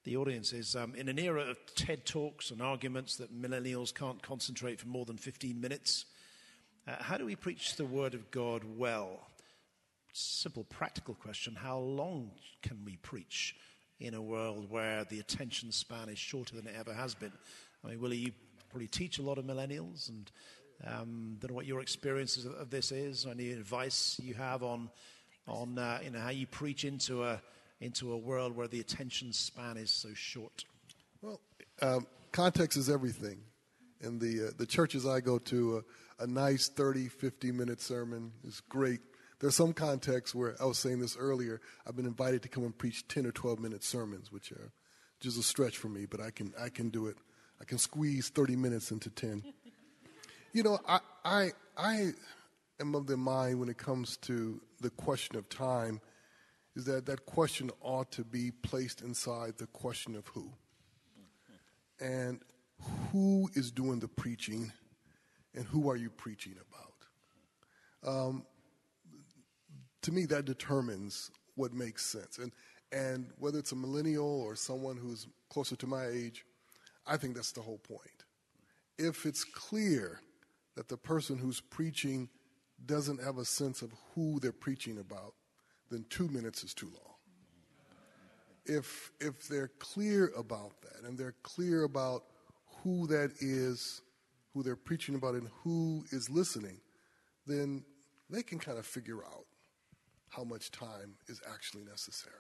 the 0.08 0.16
audience 0.16 0.54
is 0.54 0.74
um, 0.74 0.96
in 0.96 1.10
an 1.10 1.20
era 1.20 1.42
of 1.42 1.58
TED 1.76 2.06
Talks 2.06 2.52
and 2.52 2.62
arguments 2.62 3.18
that 3.18 3.34
millennials 3.34 3.94
can't 3.94 4.22
concentrate 4.22 4.80
for 4.80 4.88
more 4.88 5.04
than 5.04 5.18
15 5.18 5.60
minutes, 5.60 6.06
uh, 6.88 6.96
how 7.00 7.18
do 7.18 7.26
we 7.26 7.36
preach 7.36 7.76
the 7.76 7.86
Word 7.86 8.14
of 8.14 8.32
God 8.32 8.62
well? 8.78 9.28
Simple, 10.14 10.64
practical 10.64 11.14
question 11.14 11.56
how 11.56 11.78
long 11.78 12.32
can 12.62 12.86
we 12.86 12.96
preach 12.98 13.56
in 14.00 14.14
a 14.14 14.22
world 14.22 14.72
where 14.72 15.04
the 15.04 15.20
attention 15.20 15.74
span 15.74 16.08
is 16.08 16.18
shorter 16.18 16.56
than 16.56 16.68
it 16.68 16.76
ever 16.80 16.94
has 16.94 17.14
been? 17.14 17.34
I 17.84 17.90
mean, 17.90 18.00
Willie, 18.00 18.16
you 18.16 18.32
probably 18.70 18.88
teach 18.88 19.20
a 19.20 19.24
lot 19.24 19.38
of 19.38 19.44
millennials, 19.44 20.08
and 20.08 20.32
um, 20.86 21.36
don't 21.42 21.52
know 21.52 21.56
what 21.56 21.66
your 21.66 21.82
experiences 21.82 22.46
of, 22.46 22.70
this 22.70 22.94
is. 22.94 23.26
Any 23.26 23.52
advice 23.52 24.20
you 24.24 24.36
have 24.36 24.64
on, 24.64 24.90
on 25.50 25.78
uh, 25.78 26.00
you 26.02 26.12
know, 26.12 26.20
how 26.20 26.30
you 26.30 26.48
preach 26.48 26.86
into 26.86 27.26
a 27.26 27.42
into 27.80 28.12
a 28.12 28.18
world 28.18 28.56
where 28.56 28.68
the 28.68 28.80
attention 28.80 29.34
span 29.34 29.78
is 29.78 29.92
so 29.92 30.10
short? 30.14 30.66
Well, 31.22 31.40
um, 31.82 32.08
context 32.32 32.78
is 32.78 32.90
everything. 32.90 33.40
In 34.02 34.20
the, 34.20 34.48
uh, 34.48 34.52
the 34.58 34.66
churches 34.66 35.06
I 35.06 35.22
go 35.22 35.40
to, 35.40 35.78
uh, 35.78 36.24
a 36.24 36.28
nice 36.28 36.70
30, 36.70 37.08
50 37.08 37.52
minute 37.52 37.82
sermon 37.82 38.32
is 38.44 38.62
great. 38.62 39.00
There's 39.40 39.56
some 39.56 39.74
contexts 39.74 40.34
where 40.34 40.56
I 40.62 40.66
was 40.66 40.80
saying 40.80 41.00
this 41.00 41.16
earlier. 41.18 41.62
I've 41.86 41.96
been 41.96 42.06
invited 42.06 42.42
to 42.44 42.50
come 42.50 42.64
and 42.64 42.76
preach 42.76 43.08
10 43.08 43.26
or 43.26 43.32
12 43.32 43.60
minute 43.60 43.84
sermons, 43.84 44.32
which 44.32 44.52
are 44.52 44.72
just 45.20 45.38
a 45.38 45.44
stretch 45.44 45.78
for 45.78 45.90
me, 45.90 46.06
but 46.06 46.20
I 46.20 46.32
can, 46.32 46.54
I 46.60 46.70
can 46.70 46.90
do 46.90 47.08
it. 47.08 47.18
I 47.60 47.66
can 47.66 47.78
squeeze 47.78 48.30
30 48.30 48.56
minutes 48.56 48.92
into 48.92 49.10
10. 49.10 49.44
you 50.54 50.64
know, 50.64 50.80
I, 50.88 51.00
I, 51.24 51.50
I 51.76 52.12
am 52.80 52.96
of 52.96 53.08
the 53.08 53.18
mind 53.18 53.60
when 53.60 53.70
it 53.70 53.78
comes 53.78 54.18
to 54.18 54.62
the 54.82 54.90
question 54.92 55.38
of 55.38 55.50
time 55.50 56.02
is 56.78 56.86
that 56.86 57.08
that 57.08 57.26
question 57.26 57.72
ought 57.82 58.12
to 58.12 58.24
be 58.24 58.52
placed 58.52 59.02
inside 59.02 59.58
the 59.58 59.66
question 59.66 60.16
of 60.16 60.28
who. 60.28 60.54
And 62.00 62.40
who 63.12 63.50
is 63.56 63.72
doing 63.72 64.00
the 64.00 64.08
preaching 64.08 64.72
and 65.56 65.66
who 65.66 65.90
are 65.90 65.96
you 65.96 66.12
preaching 66.12 66.54
about? 66.54 68.16
Um, 68.16 68.46
to 70.04 70.12
me, 70.12 70.28
that 70.28 70.46
determines 70.46 71.32
what 71.56 71.74
makes 71.74 72.06
sense. 72.06 72.38
And, 72.38 72.52
and 72.92 73.32
whether 73.40 73.58
it's 73.58 73.72
a 73.72 73.76
millennial 73.76 74.42
or 74.42 74.56
someone 74.56 74.98
who's 74.98 75.26
closer 75.50 75.76
to 75.78 75.88
my 75.88 76.06
age, 76.06 76.46
I 77.08 77.18
think 77.18 77.34
that's 77.34 77.54
the 77.54 77.62
whole 77.62 77.80
point. 77.80 78.24
If 79.00 79.26
it's 79.26 79.44
clear 79.44 80.22
that 80.76 80.90
the 80.90 80.98
person 80.98 81.40
who's 81.40 81.60
preaching 81.60 82.30
doesn't 82.86 83.24
have 83.24 83.40
a 83.40 83.46
sense 83.46 83.82
of 83.82 83.92
who 84.14 84.40
they're 84.40 84.52
preaching 84.52 85.00
about, 85.00 85.34
then 85.90 86.06
two 86.10 86.28
minutes 86.28 86.64
is 86.64 86.74
too 86.74 86.88
long. 86.88 87.16
If, 88.66 89.12
if 89.20 89.48
they're 89.48 89.72
clear 89.80 90.32
about 90.38 90.82
that 90.82 91.08
and 91.08 91.18
they're 91.18 91.36
clear 91.44 91.84
about 91.84 92.24
who 92.84 93.08
that 93.08 93.32
is, 93.40 94.02
who 94.54 94.64
they're 94.64 94.76
preaching 94.76 95.16
about, 95.16 95.36
and 95.36 95.50
who 95.64 96.04
is 96.12 96.30
listening, 96.30 96.80
then 97.46 97.84
they 98.30 98.44
can 98.44 98.60
kind 98.60 98.78
of 98.78 98.86
figure 98.86 99.24
out 99.24 99.46
how 100.30 100.44
much 100.44 100.72
time 100.72 101.16
is 101.28 101.42
actually 101.50 101.84
necessary. 101.86 102.36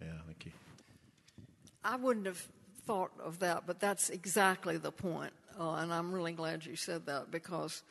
Yeah, 0.00 0.08
thank 0.26 0.44
you. 0.44 0.52
I 1.82 1.96
wouldn't 1.96 2.26
have 2.26 2.46
thought 2.86 3.12
of 3.22 3.38
that, 3.38 3.64
but 3.66 3.80
that's 3.80 4.10
exactly 4.10 4.76
the 4.76 4.92
point. 4.92 5.32
Uh, 5.58 5.74
and 5.74 5.92
I'm 5.92 6.12
really 6.12 6.32
glad 6.32 6.66
you 6.66 6.76
said 6.76 7.06
that 7.06 7.30
because 7.30 7.82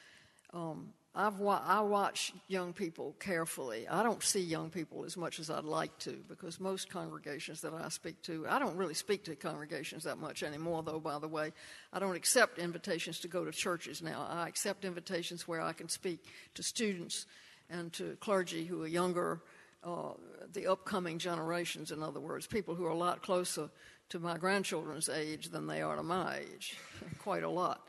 um, 0.54 0.94
I've 1.16 1.39
wa- 1.39 1.62
I 1.63 1.82
watch 1.82 2.34
young 2.48 2.74
people 2.74 3.16
carefully. 3.20 3.88
I 3.88 4.02
don't 4.02 4.24
see 4.24 4.39
young 4.39 4.72
people 4.72 5.06
as 5.06 5.16
much 5.16 5.39
as 5.39 5.52
I'd 5.52 5.63
like 5.63 5.96
to 6.00 6.24
because 6.28 6.60
most 6.60 6.89
congregations 6.89 7.62
that 7.62 7.74
I 7.74 7.89
speak 7.89 8.20
to, 8.24 8.48
I 8.50 8.58
don't 8.58 8.76
really 8.76 8.96
speak 8.96 9.24
to 9.26 9.36
congregations 9.36 10.06
that 10.06 10.18
much 10.18 10.42
anymore, 10.42 10.82
though, 10.82 11.00
by 11.00 11.20
the 11.20 11.28
way. 11.28 11.54
I 11.92 12.00
don't 12.00 12.16
accept 12.16 12.58
invitations 12.58 13.20
to 13.20 13.28
go 13.28 13.46
to 13.46 13.52
churches 13.52 14.02
now. 14.02 14.28
I 14.28 14.48
accept 14.48 14.86
invitations 14.86 15.48
where 15.48 15.62
I 15.62 15.74
can 15.74 15.88
speak 15.88 16.20
to 16.56 16.63
students 16.63 17.28
and 17.70 17.94
to 17.94 18.18
clergy 18.20 18.66
who 18.66 18.82
are 18.82 18.88
younger, 18.88 19.39
uh, 19.84 20.13
the 20.52 20.66
upcoming 20.66 21.20
generations, 21.20 21.92
in 21.92 22.02
other 22.02 22.20
words, 22.20 22.48
people 22.48 22.74
who 22.74 22.86
are 22.86 22.89
a 22.89 22.96
lot 22.96 23.22
closer 23.22 23.70
to 24.10 24.20
my 24.20 24.38
grandchildren's 24.38 25.10
age 25.10 25.50
than 25.50 25.68
they 25.68 25.84
are 25.84 25.96
to 25.96 26.04
my 26.04 26.38
age, 26.38 26.76
quite 27.20 27.44
a 27.44 27.50
lot. 27.50 27.86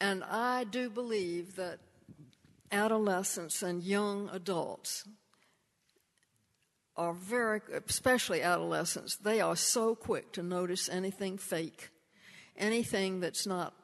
And 0.00 0.24
I 0.24 0.64
do 0.64 0.88
believe 0.88 1.56
that 1.56 1.78
adolescents 2.72 3.62
and 3.62 3.82
young 3.82 4.30
adults 4.32 5.06
are 6.96 7.12
very, 7.12 7.60
especially 7.86 8.42
adolescents, 8.42 9.16
they 9.16 9.40
are 9.40 9.56
so 9.56 9.94
quick 9.94 10.32
to 10.32 10.42
notice 10.42 10.88
anything 10.88 11.38
fake, 11.38 11.90
anything 12.56 13.20
that's 13.20 13.46
not 13.46 13.74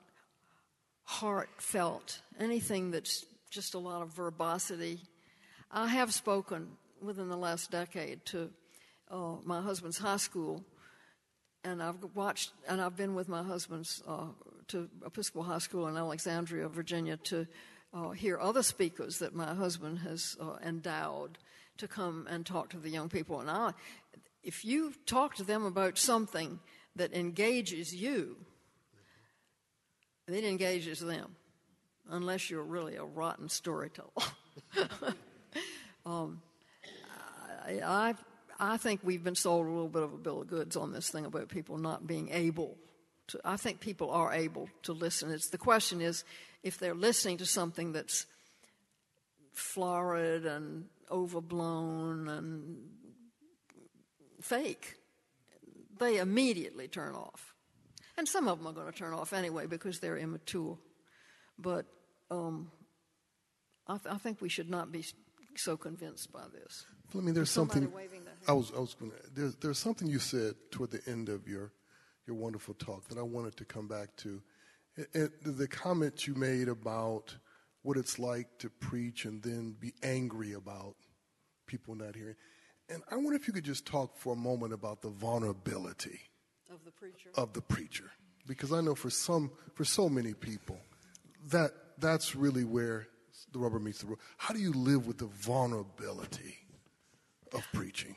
heartfelt, 1.04 2.20
anything 2.38 2.90
that's 2.90 3.24
just 3.50 3.74
a 3.74 3.78
lot 3.78 4.02
of 4.02 4.12
verbosity. 4.14 5.00
I 5.70 5.88
have 5.88 6.12
spoken 6.12 6.68
within 7.00 7.28
the 7.28 7.36
last 7.36 7.70
decade 7.70 8.24
to 8.26 8.50
uh, 9.10 9.36
my 9.44 9.60
husband's 9.60 9.98
high 9.98 10.16
school, 10.16 10.64
and 11.64 11.82
I've 11.82 12.02
watched, 12.14 12.52
and 12.68 12.80
I've 12.80 12.96
been 12.96 13.14
with 13.14 13.28
my 13.28 13.42
husband's 13.42 14.02
uh, 14.06 14.26
to 14.68 14.88
Episcopal 15.04 15.42
High 15.42 15.58
School 15.58 15.86
in 15.88 15.96
Alexandria, 15.96 16.68
Virginia, 16.68 17.16
to 17.18 17.46
uh, 17.94 18.10
hear 18.10 18.38
other 18.38 18.62
speakers 18.62 19.18
that 19.18 19.34
my 19.34 19.54
husband 19.54 20.00
has 20.00 20.36
uh, 20.40 20.56
endowed 20.64 21.38
to 21.78 21.88
come 21.88 22.26
and 22.28 22.44
talk 22.44 22.70
to 22.70 22.78
the 22.78 22.90
young 22.90 23.08
people. 23.08 23.40
And 23.40 23.50
I, 23.50 23.72
if 24.42 24.64
you 24.64 24.92
talk 25.06 25.36
to 25.36 25.44
them 25.44 25.64
about 25.64 25.98
something 25.98 26.58
that 26.96 27.12
engages 27.12 27.94
you, 27.94 28.36
it 30.28 30.44
engages 30.44 31.00
them, 31.00 31.36
unless 32.10 32.50
you're 32.50 32.62
really 32.62 32.96
a 32.96 33.04
rotten 33.04 33.48
storyteller. 33.48 34.10
um, 36.06 36.40
I, 37.64 37.80
I, 37.84 38.14
I 38.58 38.76
think 38.76 39.00
we've 39.04 39.22
been 39.22 39.34
sold 39.34 39.66
a 39.66 39.70
little 39.70 39.88
bit 39.88 40.02
of 40.02 40.12
a 40.14 40.16
bill 40.16 40.40
of 40.42 40.48
goods 40.48 40.76
on 40.76 40.92
this 40.92 41.10
thing 41.10 41.24
about 41.24 41.48
people 41.48 41.78
not 41.78 42.06
being 42.06 42.30
able 42.30 42.76
to. 43.28 43.40
I 43.44 43.56
think 43.56 43.80
people 43.80 44.10
are 44.10 44.32
able 44.32 44.68
to 44.82 44.92
listen. 44.92 45.30
It's 45.30 45.50
the 45.50 45.58
question 45.58 46.00
is 46.00 46.24
if 46.62 46.78
they're 46.78 46.94
listening 46.94 47.38
to 47.38 47.46
something 47.46 47.92
that's 47.92 48.26
florid 49.52 50.46
and 50.46 50.86
overblown 51.10 52.28
and 52.28 52.78
fake, 54.40 54.96
they 55.98 56.18
immediately 56.18 56.88
turn 56.88 57.14
off. 57.14 57.54
And 58.18 58.26
some 58.26 58.48
of 58.48 58.58
them 58.58 58.66
are 58.66 58.72
going 58.72 58.90
to 58.90 58.98
turn 58.98 59.12
off 59.12 59.32
anyway 59.32 59.66
because 59.66 60.00
they're 60.00 60.16
immature. 60.16 60.78
But 61.58 61.86
um, 62.30 62.70
I, 63.86 63.98
th- 63.98 64.14
I, 64.14 64.18
think 64.18 64.40
we 64.40 64.48
should 64.48 64.70
not 64.70 64.90
be 64.90 65.04
so 65.54 65.76
convinced 65.76 66.32
by 66.32 66.44
this. 66.52 66.86
I 67.14 67.18
mean, 67.18 67.34
there's 67.34 67.50
something. 67.50 67.92
I 68.48 68.52
was, 68.52 68.72
I 68.76 68.80
was 68.80 68.94
going 68.94 69.12
to. 69.12 69.16
There's, 69.34 69.54
there's 69.56 69.78
something 69.78 70.08
you 70.08 70.18
said 70.18 70.54
toward 70.70 70.90
the 70.90 71.00
end 71.06 71.28
of 71.28 71.46
your, 71.46 71.72
your 72.26 72.36
wonderful 72.36 72.74
talk 72.74 73.08
that 73.08 73.18
I 73.18 73.22
wanted 73.22 73.56
to 73.56 73.64
come 73.64 73.86
back 73.86 74.14
to. 74.16 74.42
It, 74.96 75.32
the 75.44 75.68
comment 75.68 76.26
you 76.26 76.34
made 76.34 76.68
about 76.68 77.36
what 77.82 77.96
it's 77.96 78.18
like 78.18 78.58
to 78.58 78.70
preach 78.70 79.24
and 79.24 79.42
then 79.42 79.76
be 79.78 79.92
angry 80.02 80.54
about 80.54 80.96
people 81.66 81.94
not 81.94 82.16
hearing. 82.16 82.34
And 82.88 83.02
I 83.10 83.16
wonder 83.16 83.34
if 83.34 83.46
you 83.46 83.52
could 83.52 83.64
just 83.64 83.86
talk 83.86 84.16
for 84.16 84.32
a 84.32 84.36
moment 84.36 84.72
about 84.72 85.02
the 85.02 85.08
vulnerability 85.08 86.20
of 86.72 86.84
the 86.84 86.90
preacher. 86.90 87.30
Of 87.34 87.52
the 87.52 87.60
preacher, 87.60 88.10
because 88.46 88.72
I 88.72 88.80
know 88.80 88.94
for 88.94 89.10
some, 89.10 89.50
for 89.74 89.84
so 89.84 90.08
many 90.08 90.34
people, 90.34 90.78
that 91.50 91.70
that's 91.98 92.34
really 92.34 92.64
where 92.64 93.08
the 93.52 93.58
rubber 93.58 93.78
meets 93.78 94.00
the 94.00 94.06
road. 94.06 94.18
How 94.36 94.54
do 94.54 94.60
you 94.60 94.72
live 94.72 95.06
with 95.06 95.18
the 95.18 95.26
vulnerability 95.26 96.56
of 97.52 97.66
preaching? 97.72 98.16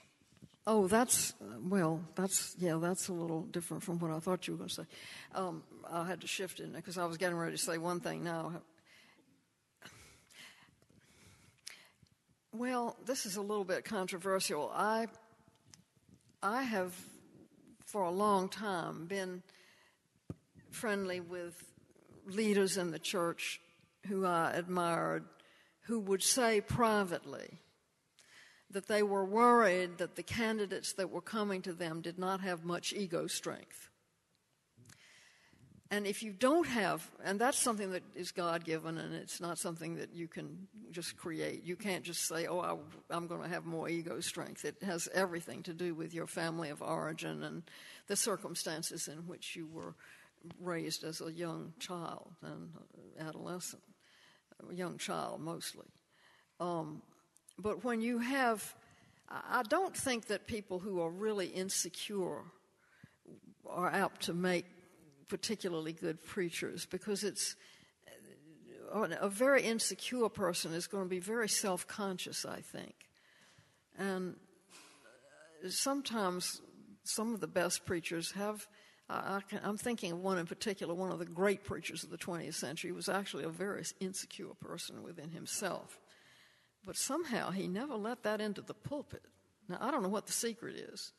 Oh, 0.72 0.88
that's 0.88 1.34
well. 1.68 2.00
That's 2.14 2.56
yeah. 2.60 2.78
That's 2.80 3.08
a 3.08 3.14
little 3.14 3.42
different 3.42 3.82
from 3.82 3.98
what 3.98 4.12
I 4.12 4.20
thought 4.20 4.48
you 4.48 4.54
were 4.54 4.60
going 4.60 4.70
to 4.70 4.76
say. 4.76 4.84
Um, 5.34 5.64
I 5.92 6.06
had 6.06 6.22
to 6.22 6.28
shift 6.28 6.60
it 6.60 6.72
because 6.72 7.00
I 7.00 7.06
was 7.06 7.18
getting 7.18 7.38
ready 7.38 7.54
to 7.54 7.58
say 7.58 7.80
one 7.80 8.00
thing 8.00 8.24
now. 8.24 8.62
Well, 12.52 12.96
this 13.04 13.26
is 13.26 13.36
a 13.36 13.42
little 13.42 13.64
bit 13.64 13.84
controversial. 13.84 14.72
I 14.72 15.08
I 16.44 16.62
have 16.62 16.94
for 17.88 18.04
a 18.04 18.12
long 18.12 18.48
time 18.48 19.08
been 19.08 19.42
friendly 20.70 21.20
with 21.20 21.56
leaders 22.28 22.78
in 22.78 22.92
the 22.92 23.00
church 23.00 23.60
who 24.06 24.24
I 24.24 24.52
admired 24.52 25.24
who 25.86 26.00
would 26.00 26.22
say 26.22 26.62
privately 26.62 27.58
that 28.72 28.88
they 28.88 29.04
were 29.04 29.26
worried 29.26 29.98
that 29.98 30.16
the 30.16 30.24
candidates 30.24 30.94
that 30.94 31.10
were 31.10 31.22
coming 31.22 31.62
to 31.64 31.74
them 31.74 32.02
did 32.02 32.20
not 32.20 32.42
have 32.42 32.64
much 32.64 32.94
ego 32.94 33.28
strength. 33.28 33.90
And 35.92 36.06
if 36.06 36.22
you 36.22 36.34
don't 36.34 36.68
have, 36.68 37.10
and 37.24 37.42
that's 37.42 37.58
something 37.58 37.92
that 37.92 38.04
is 38.14 38.32
God 38.32 38.64
given, 38.64 39.00
and 39.00 39.16
it's 39.16 39.42
not 39.42 39.58
something 39.58 39.96
that 39.96 40.14
you 40.14 40.28
can 40.28 40.68
just 40.92 41.18
create. 41.18 41.64
You 41.64 41.76
can't 41.76 42.04
just 42.04 42.28
say, 42.28 42.46
oh, 42.46 42.60
I, 42.60 43.16
am 43.16 43.26
going 43.26 43.42
to 43.42 43.50
have 43.50 43.66
more 43.66 43.90
ego 43.90 44.20
strength. 44.20 44.66
It 44.66 44.76
has 44.84 45.10
everything 45.16 45.64
to 45.64 45.74
do 45.74 45.96
with 45.96 46.14
your 46.14 46.28
family 46.28 46.70
of 46.70 46.84
origin 46.84 47.42
and 47.42 47.64
the 48.06 48.16
circumstances 48.16 49.08
in 49.08 49.26
which 49.28 49.56
you 49.56 49.66
were 49.66 49.96
raised 50.62 51.04
as 51.04 51.22
a 51.22 51.32
young 51.32 51.74
child 51.80 52.34
and 52.44 52.70
adolescent, 53.20 53.82
a 54.70 54.76
young 54.76 55.00
child 55.00 55.42
mostly. 55.42 55.88
Um, 56.60 57.02
but 57.62 57.84
when 57.84 58.02
you 58.02 58.20
have, 58.20 58.76
I 59.30 59.64
don't 59.64 59.96
think 59.96 60.28
that 60.28 60.48
people 60.48 60.80
who 60.80 61.02
are 61.02 61.10
really 61.10 61.48
insecure 61.48 62.44
are 63.68 63.92
apt 63.92 64.24
to 64.24 64.34
make 64.34 64.66
particularly 65.28 65.94
good 65.94 66.24
preachers 66.26 66.86
because 66.86 67.24
it's 67.24 67.56
uh, 68.94 69.08
a 69.20 69.30
very 69.30 69.62
insecure 69.62 70.30
person 70.30 70.74
is 70.74 70.88
going 70.88 71.04
to 71.04 71.10
be 71.10 71.20
very 71.20 71.50
self 71.50 71.88
conscious, 71.88 72.46
I 72.46 72.62
think. 72.62 72.96
And 73.98 74.36
uh, 75.64 75.70
sometimes 75.70 76.62
some 77.04 77.34
of 77.34 77.42
the 77.42 77.48
best 77.48 77.86
preachers 77.86 78.32
have. 78.32 78.68
I, 79.12 79.42
am 79.64 79.76
thinking 79.76 80.12
of 80.12 80.20
one 80.20 80.38
in 80.38 80.46
particular, 80.46 80.94
one 80.94 81.12
of 81.12 81.18
the 81.18 81.26
great 81.26 81.64
preachers 81.64 82.04
of 82.04 82.12
the 82.12 82.18
20th 82.18 82.54
century 82.54 82.92
was 82.92 83.10
actually 83.10 83.44
a 83.44 83.50
very 83.50 83.84
insecure 84.00 84.54
person 84.62 85.02
within 85.02 85.32
himself. 85.32 86.00
But 86.86 86.98
somehow 86.98 87.52
he 87.52 87.68
never 87.68 87.96
let 87.96 88.24
that 88.24 88.42
into 88.42 88.62
the 88.62 88.74
pulpit. 88.74 89.24
Now, 89.68 89.78
I 89.80 89.92
don't 89.92 90.02
know 90.02 90.10
what 90.10 90.26
the 90.26 90.34
secret 90.34 90.76
is, 90.76 91.12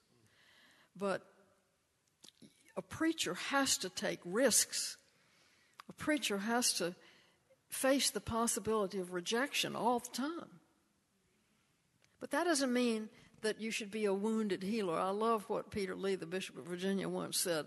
but 0.96 1.22
a 2.76 2.82
preacher 2.82 3.34
has 3.34 3.76
to 3.78 3.88
take 3.88 4.20
risks. 4.24 4.96
A 5.88 5.92
preacher 5.92 6.38
has 6.38 6.72
to 6.74 6.94
face 7.68 8.10
the 8.10 8.20
possibility 8.20 8.98
of 8.98 9.12
rejection 9.12 9.76
all 9.76 10.00
the 10.00 10.10
time. 10.10 10.60
But 12.20 12.32
that 12.32 12.44
doesn't 12.44 12.72
mean 12.72 13.08
that 13.42 13.60
you 13.60 13.70
should 13.70 13.90
be 13.90 14.04
a 14.04 14.14
wounded 14.14 14.62
healer. 14.62 14.98
I 14.98 15.10
love 15.10 15.44
what 15.48 15.70
Peter 15.70 15.94
Lee, 15.94 16.16
the 16.16 16.26
Bishop 16.26 16.58
of 16.58 16.64
Virginia, 16.64 17.08
once 17.08 17.38
said 17.38 17.66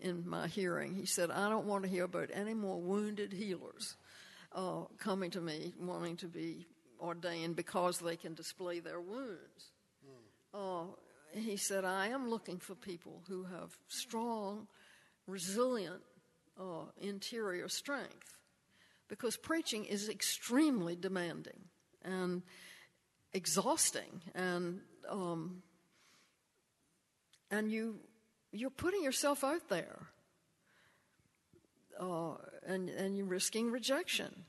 in 0.00 0.28
my 0.28 0.48
hearing. 0.48 0.94
He 0.94 1.06
said, 1.06 1.30
I 1.30 1.48
don't 1.48 1.66
want 1.66 1.84
to 1.84 1.90
hear 1.90 2.04
about 2.04 2.30
any 2.32 2.54
more 2.54 2.80
wounded 2.80 3.32
healers 3.32 3.96
uh, 4.52 4.84
coming 4.98 5.30
to 5.30 5.40
me 5.40 5.74
wanting 5.78 6.16
to 6.16 6.26
be 6.26 6.66
ordained 7.00 7.56
because 7.56 7.98
they 7.98 8.16
can 8.16 8.34
display 8.34 8.80
their 8.80 9.00
wounds. 9.00 9.72
Uh, 10.54 10.84
he 11.32 11.56
said, 11.56 11.84
I 11.84 12.08
am 12.08 12.30
looking 12.30 12.58
for 12.58 12.74
people 12.74 13.22
who 13.28 13.44
have 13.44 13.76
strong, 13.88 14.68
resilient 15.26 16.02
uh, 16.58 16.84
interior 17.00 17.68
strength 17.68 18.38
because 19.08 19.36
preaching 19.36 19.84
is 19.84 20.08
extremely 20.08 20.96
demanding 20.96 21.60
and 22.02 22.42
exhausting 23.32 24.22
and 24.34 24.80
um, 25.08 25.62
and 27.50 27.70
you 27.70 27.96
you're 28.52 28.70
putting 28.70 29.02
yourself 29.02 29.44
out 29.44 29.68
there 29.68 30.08
uh, 32.00 32.34
and 32.66 32.88
and 32.88 33.16
you're 33.16 33.26
risking 33.26 33.70
rejection 33.70 34.44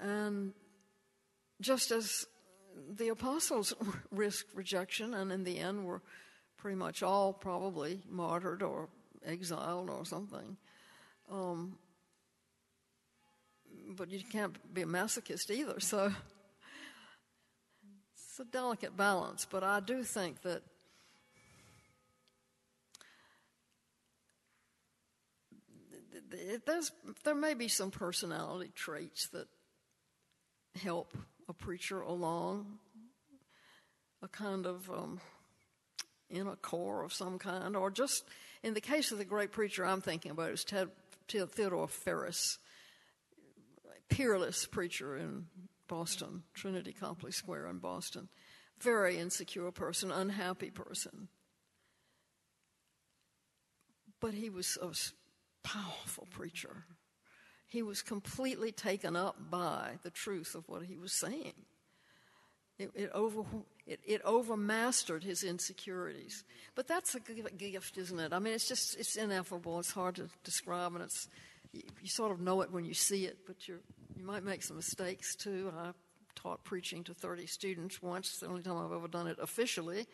and 0.00 0.52
just 1.60 1.90
as 1.90 2.26
the 2.90 3.08
apostles 3.08 3.74
risked 4.10 4.54
rejection, 4.54 5.14
and 5.14 5.32
in 5.32 5.44
the 5.44 5.58
end 5.58 5.84
were 5.84 6.02
pretty 6.56 6.76
much 6.76 7.02
all 7.02 7.32
probably 7.32 8.00
martyred 8.08 8.62
or 8.62 8.88
exiled 9.24 9.90
or 9.90 10.04
something. 10.04 10.56
Um, 11.30 11.78
but 13.96 14.10
you 14.10 14.20
can't 14.24 14.56
be 14.72 14.82
a 14.82 14.86
masochist 14.86 15.50
either, 15.50 15.80
so 15.80 16.06
it's 18.14 18.40
a 18.40 18.44
delicate 18.44 18.96
balance. 18.96 19.46
But 19.48 19.64
I 19.64 19.80
do 19.80 20.02
think 20.02 20.42
that 20.42 20.62
there's, 26.66 26.92
there 27.24 27.34
may 27.34 27.54
be 27.54 27.68
some 27.68 27.90
personality 27.90 28.70
traits 28.74 29.28
that 29.28 29.48
help 30.78 31.16
a 31.48 31.52
preacher 31.52 32.00
along, 32.00 32.78
a 34.22 34.28
kind 34.28 34.66
of 34.66 34.88
um, 34.90 35.20
inner 36.30 36.56
core 36.56 37.04
of 37.04 37.12
some 37.12 37.38
kind, 37.38 37.76
or 37.76 37.90
just 37.90 38.24
in 38.62 38.74
the 38.74 38.80
case 38.80 39.12
of 39.12 39.18
the 39.18 39.24
great 39.24 39.52
preacher 39.52 39.84
I'm 39.84 40.00
thinking 40.00 40.30
about 40.30 40.50
is 40.50 40.64
Ted, 40.64 40.88
Ted 41.26 41.50
Theodore 41.50 41.88
Ferris, 41.88 42.58
peerless 44.08 44.66
preacher 44.66 45.16
in 45.16 45.46
Boston, 45.86 46.42
Trinity 46.54 46.92
Copley 46.92 47.32
Square 47.32 47.66
in 47.68 47.78
Boston. 47.78 48.28
Very 48.80 49.18
insecure 49.18 49.70
person, 49.72 50.12
unhappy 50.12 50.70
person. 50.70 51.28
But 54.20 54.34
he 54.34 54.50
was 54.50 54.78
a 54.80 54.92
powerful 55.66 56.26
preacher. 56.30 56.84
He 57.68 57.82
was 57.82 58.02
completely 58.02 58.72
taken 58.72 59.14
up 59.14 59.36
by 59.50 59.98
the 60.02 60.10
truth 60.10 60.54
of 60.54 60.68
what 60.68 60.82
he 60.82 60.96
was 60.96 61.12
saying. 61.12 61.52
It, 62.78 62.90
it, 62.94 63.10
over, 63.12 63.42
it, 63.86 64.00
it 64.06 64.22
overmastered 64.24 65.22
his 65.22 65.42
insecurities. 65.42 66.44
But 66.74 66.86
that's 66.86 67.14
a 67.14 67.20
gift, 67.20 67.98
isn't 67.98 68.18
it? 68.18 68.32
I 68.32 68.38
mean, 68.38 68.54
it's 68.54 68.68
just, 68.68 68.98
it's 68.98 69.16
ineffable. 69.16 69.78
It's 69.80 69.90
hard 69.90 70.14
to 70.16 70.28
describe, 70.44 70.94
and 70.94 71.04
it's, 71.04 71.28
you, 71.72 71.82
you 72.00 72.08
sort 72.08 72.32
of 72.32 72.40
know 72.40 72.62
it 72.62 72.72
when 72.72 72.84
you 72.84 72.94
see 72.94 73.26
it, 73.26 73.38
but 73.46 73.68
you 73.68 73.80
you 74.18 74.24
might 74.24 74.42
make 74.42 74.62
some 74.62 74.76
mistakes 74.76 75.36
too. 75.36 75.72
I 75.78 75.92
taught 76.34 76.64
preaching 76.64 77.04
to 77.04 77.14
30 77.14 77.46
students 77.46 78.02
once, 78.02 78.28
it's 78.28 78.40
the 78.40 78.48
only 78.48 78.62
time 78.62 78.76
I've 78.76 78.92
ever 78.92 79.08
done 79.08 79.28
it 79.28 79.38
officially 79.40 80.06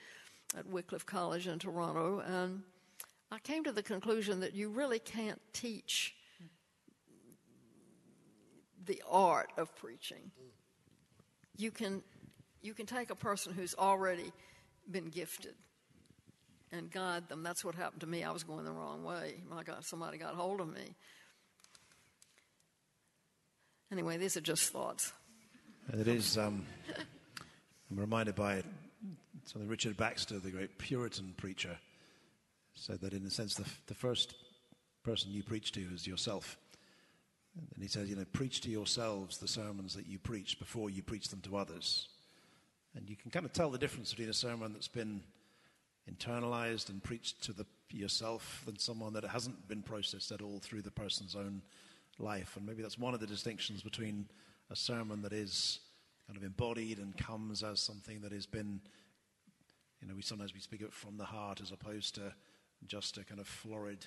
at 0.57 0.67
Wycliffe 0.67 1.07
College 1.07 1.47
in 1.47 1.59
Toronto, 1.59 2.21
and 2.21 2.63
I 3.31 3.39
came 3.39 3.65
to 3.65 3.73
the 3.73 3.83
conclusion 3.83 4.41
that 4.41 4.55
you 4.55 4.69
really 4.69 4.99
can't 4.99 5.41
teach 5.53 6.15
the 8.87 9.03
art 9.09 9.51
of 9.57 9.75
preaching. 9.77 10.31
You 11.57 11.71
can 11.71 12.03
you 12.63 12.75
can 12.75 12.87
take 12.87 13.11
a 13.11 13.15
person 13.15 13.53
who's 13.53 13.75
already 13.75 14.33
been 14.91 15.09
gifted 15.09 15.55
and 16.73 16.91
guide 16.91 17.29
them. 17.29 17.43
That's 17.43 17.65
what 17.65 17.75
happened 17.75 18.01
to 18.01 18.07
me. 18.07 18.25
I 18.25 18.31
was 18.31 18.43
going 18.43 18.65
the 18.65 18.73
wrong 18.73 19.05
way. 19.05 19.35
My 19.49 19.63
God, 19.63 19.85
somebody 19.85 20.19
got 20.19 20.35
hold 20.35 20.61
of 20.61 20.69
me. 20.73 20.95
Anyway, 23.93 24.17
these 24.17 24.37
are 24.37 24.41
just 24.41 24.73
thoughts. 24.73 25.13
It 25.93 26.09
is. 26.09 26.39
Um, 26.39 26.65
I'm 27.91 27.99
reminded 27.99 28.35
by 28.35 28.63
something 29.45 29.69
Richard 29.69 29.97
Baxter, 29.97 30.39
the 30.39 30.51
great 30.51 30.79
Puritan 30.79 31.35
preacher, 31.37 31.79
said 32.75 33.01
that 33.03 33.13
in 33.13 33.25
a 33.27 33.31
sense 33.31 33.55
the, 33.55 33.67
the 33.87 33.95
first 33.95 34.35
person 35.05 35.31
you 35.31 35.43
preach 35.43 35.71
to 35.73 35.81
is 35.95 36.07
yourself. 36.07 36.57
And 37.57 37.83
he 37.83 37.89
says, 37.89 38.09
you 38.09 38.17
know, 38.17 38.25
preach 38.33 38.61
to 38.63 38.71
yourselves 38.71 39.39
the 39.39 39.49
sermons 39.49 39.95
that 39.95 40.07
you 40.07 40.19
preach 40.19 40.59
before 40.59 40.91
you 40.91 41.03
preach 41.03 41.29
them 41.29 41.41
to 41.43 41.57
others. 41.57 42.09
And 42.97 43.09
you 43.09 43.17
can 43.17 43.31
kind 43.31 43.47
of 43.47 43.53
tell 43.53 43.71
the 43.71 43.79
difference 43.79 44.11
between 44.11 44.29
a 44.29 44.35
sermon 44.35 44.73
that's 44.73 44.89
been 44.89 45.23
internalized 46.11 46.91
and 46.91 47.03
preached 47.03 47.43
to 47.45 47.53
the, 47.53 47.67
yourself 47.91 48.63
than 48.67 48.79
someone 48.79 49.13
that 49.15 49.25
hasn't 49.25 49.69
been 49.69 49.83
processed 49.83 50.33
at 50.33 50.43
all 50.43 50.59
through 50.61 50.83
the 50.83 50.91
person's 50.91 51.35
own 51.35 51.63
life. 52.19 52.57
And 52.57 52.67
maybe 52.67 52.83
that's 52.83 52.99
one 52.99 53.15
of 53.15 53.21
the 53.21 53.27
distinctions 53.27 53.83
between 53.83 54.27
a 54.71 54.77
sermon 54.77 55.23
that 55.23 55.33
is 55.33 55.81
kind 56.27 56.37
of 56.37 56.45
embodied 56.45 56.99
and 56.99 57.17
comes 57.17 57.63
as 57.63 57.81
something 57.81 58.21
that 58.21 58.33
has 58.33 58.47
been, 58.47 58.81
you 60.01 60.09
know, 60.09 60.15
we 60.15 60.23
sometimes 60.23 60.55
we 60.55 60.61
speak 60.61 60.81
of 60.81 60.89
it 60.89 60.93
from 60.93 61.17
the 61.17 61.25
heart 61.25 61.61
as 61.61 61.71
opposed 61.71 62.15
to 62.17 62.33
just 62.87 63.17
a 63.19 63.25
kind 63.25 63.41
of 63.41 63.47
florid 63.47 64.07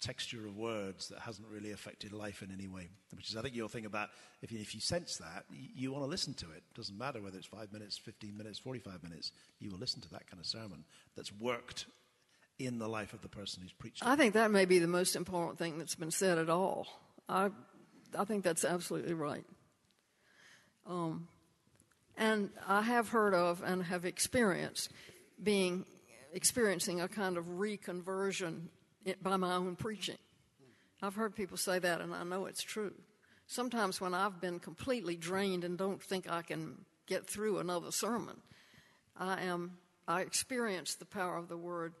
texture 0.00 0.46
of 0.46 0.56
words 0.56 1.08
that 1.08 1.20
hasn't 1.20 1.48
really 1.48 1.72
affected 1.72 2.12
life 2.12 2.42
in 2.42 2.52
any 2.52 2.68
way. 2.68 2.88
Which 3.14 3.30
is, 3.30 3.36
I 3.36 3.42
think, 3.42 3.54
your 3.54 3.68
thing 3.68 3.86
about 3.86 4.10
if 4.42 4.52
you, 4.52 4.58
if 4.60 4.74
you 4.74 4.80
sense 4.80 5.16
that, 5.18 5.44
you, 5.50 5.68
you 5.74 5.92
want 5.92 6.04
to 6.04 6.10
listen 6.10 6.34
to 6.34 6.46
it. 6.46 6.62
Doesn't 6.74 6.96
matter 6.96 7.20
whether 7.20 7.38
it's 7.38 7.46
five 7.46 7.72
minutes, 7.72 7.98
15 7.98 8.36
minutes, 8.36 8.58
45 8.58 9.02
minutes, 9.02 9.32
you 9.58 9.70
will 9.70 9.78
listen 9.78 10.00
to 10.02 10.10
that 10.10 10.28
kind 10.30 10.40
of 10.40 10.46
sermon 10.46 10.84
that's 11.16 11.32
worked 11.32 11.86
in 12.58 12.78
the 12.78 12.88
life 12.88 13.12
of 13.12 13.22
the 13.22 13.28
person 13.28 13.62
who's 13.62 13.72
preaching. 13.72 14.06
I 14.06 14.16
think 14.16 14.34
that 14.34 14.50
may 14.50 14.64
be 14.64 14.78
the 14.78 14.86
most 14.86 15.16
important 15.16 15.58
thing 15.58 15.78
that's 15.78 15.94
been 15.94 16.10
said 16.10 16.38
at 16.38 16.48
all. 16.48 16.86
I, 17.28 17.50
I 18.16 18.24
think 18.24 18.44
that's 18.44 18.64
absolutely 18.64 19.14
right. 19.14 19.44
Um, 20.86 21.28
and 22.16 22.50
I 22.66 22.82
have 22.82 23.08
heard 23.08 23.34
of 23.34 23.62
and 23.62 23.82
have 23.82 24.04
experienced 24.04 24.90
being 25.42 25.84
experiencing 26.32 27.00
a 27.00 27.08
kind 27.08 27.36
of 27.36 27.44
reconversion 27.44 28.68
by 29.22 29.36
my 29.36 29.54
own 29.54 29.76
preaching. 29.76 30.18
I've 31.02 31.14
heard 31.14 31.34
people 31.34 31.56
say 31.56 31.78
that, 31.78 32.00
and 32.00 32.14
I 32.14 32.24
know 32.24 32.46
it's 32.46 32.62
true. 32.62 32.94
Sometimes 33.46 34.00
when 34.00 34.14
I've 34.14 34.40
been 34.40 34.58
completely 34.58 35.16
drained 35.16 35.62
and 35.62 35.78
don't 35.78 36.02
think 36.02 36.30
I 36.30 36.42
can 36.42 36.84
get 37.06 37.26
through 37.26 37.58
another 37.58 37.92
sermon, 37.92 38.36
I 39.16 39.42
am 39.42 39.78
I 40.08 40.20
experience 40.20 40.94
the 40.94 41.04
power 41.04 41.36
of 41.36 41.48
the 41.48 41.56
word 41.56 41.92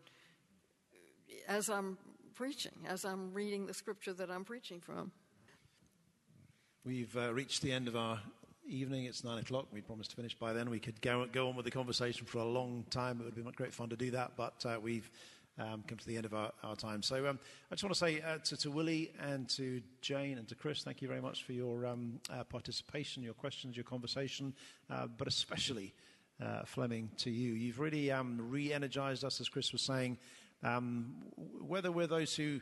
as 1.48 1.68
I'm 1.68 1.98
preaching, 2.34 2.72
as 2.88 3.04
I'm 3.04 3.32
reading 3.32 3.66
the 3.66 3.74
scripture 3.74 4.12
that 4.14 4.30
I'm 4.30 4.44
preaching 4.44 4.80
from. 4.80 5.10
We've 6.84 7.16
uh, 7.16 7.32
reached 7.34 7.62
the 7.62 7.72
end 7.72 7.88
of 7.88 7.96
our 7.96 8.20
evening. 8.68 9.06
It's 9.06 9.24
nine 9.24 9.38
o'clock. 9.38 9.66
We 9.72 9.80
promised 9.80 10.10
to 10.10 10.16
finish 10.16 10.38
by 10.38 10.52
then. 10.52 10.70
We 10.70 10.78
could 10.78 11.00
go, 11.00 11.26
go 11.26 11.48
on 11.48 11.56
with 11.56 11.64
the 11.64 11.70
conversation 11.70 12.26
for 12.26 12.38
a 12.38 12.44
long 12.44 12.84
time. 12.90 13.20
It 13.20 13.24
would 13.24 13.34
be 13.34 13.42
great 13.56 13.72
fun 13.74 13.88
to 13.88 13.96
do 13.96 14.12
that, 14.12 14.32
but 14.36 14.64
uh, 14.64 14.78
we've 14.80 15.10
um, 15.58 15.84
come 15.86 15.98
to 15.98 16.06
the 16.06 16.16
end 16.16 16.26
of 16.26 16.34
our, 16.34 16.52
our 16.62 16.76
time. 16.76 17.02
So 17.02 17.26
um, 17.28 17.38
I 17.70 17.74
just 17.74 17.84
want 17.84 17.94
to 17.94 17.98
say 17.98 18.20
uh, 18.20 18.38
to, 18.44 18.56
to, 18.58 18.70
Willie 18.70 19.12
and 19.20 19.48
to 19.50 19.80
Jane 20.00 20.38
and 20.38 20.46
to 20.48 20.54
Chris, 20.54 20.82
thank 20.82 21.00
you 21.00 21.08
very 21.08 21.20
much 21.20 21.44
for 21.44 21.52
your 21.52 21.86
um, 21.86 22.20
uh, 22.30 22.44
participation, 22.44 23.22
your 23.22 23.34
questions, 23.34 23.76
your 23.76 23.84
conversation, 23.84 24.54
uh, 24.90 25.06
but 25.06 25.26
especially 25.28 25.94
uh, 26.42 26.64
Fleming 26.64 27.10
to 27.18 27.30
you. 27.30 27.54
You've 27.54 27.80
really 27.80 28.10
um, 28.10 28.38
re 28.50 28.72
energized 28.72 29.24
us, 29.24 29.40
as 29.40 29.48
Chris 29.48 29.72
was 29.72 29.82
saying, 29.82 30.18
um, 30.62 31.14
whether 31.60 31.90
we're 31.90 32.06
those 32.06 32.36
who, 32.36 32.60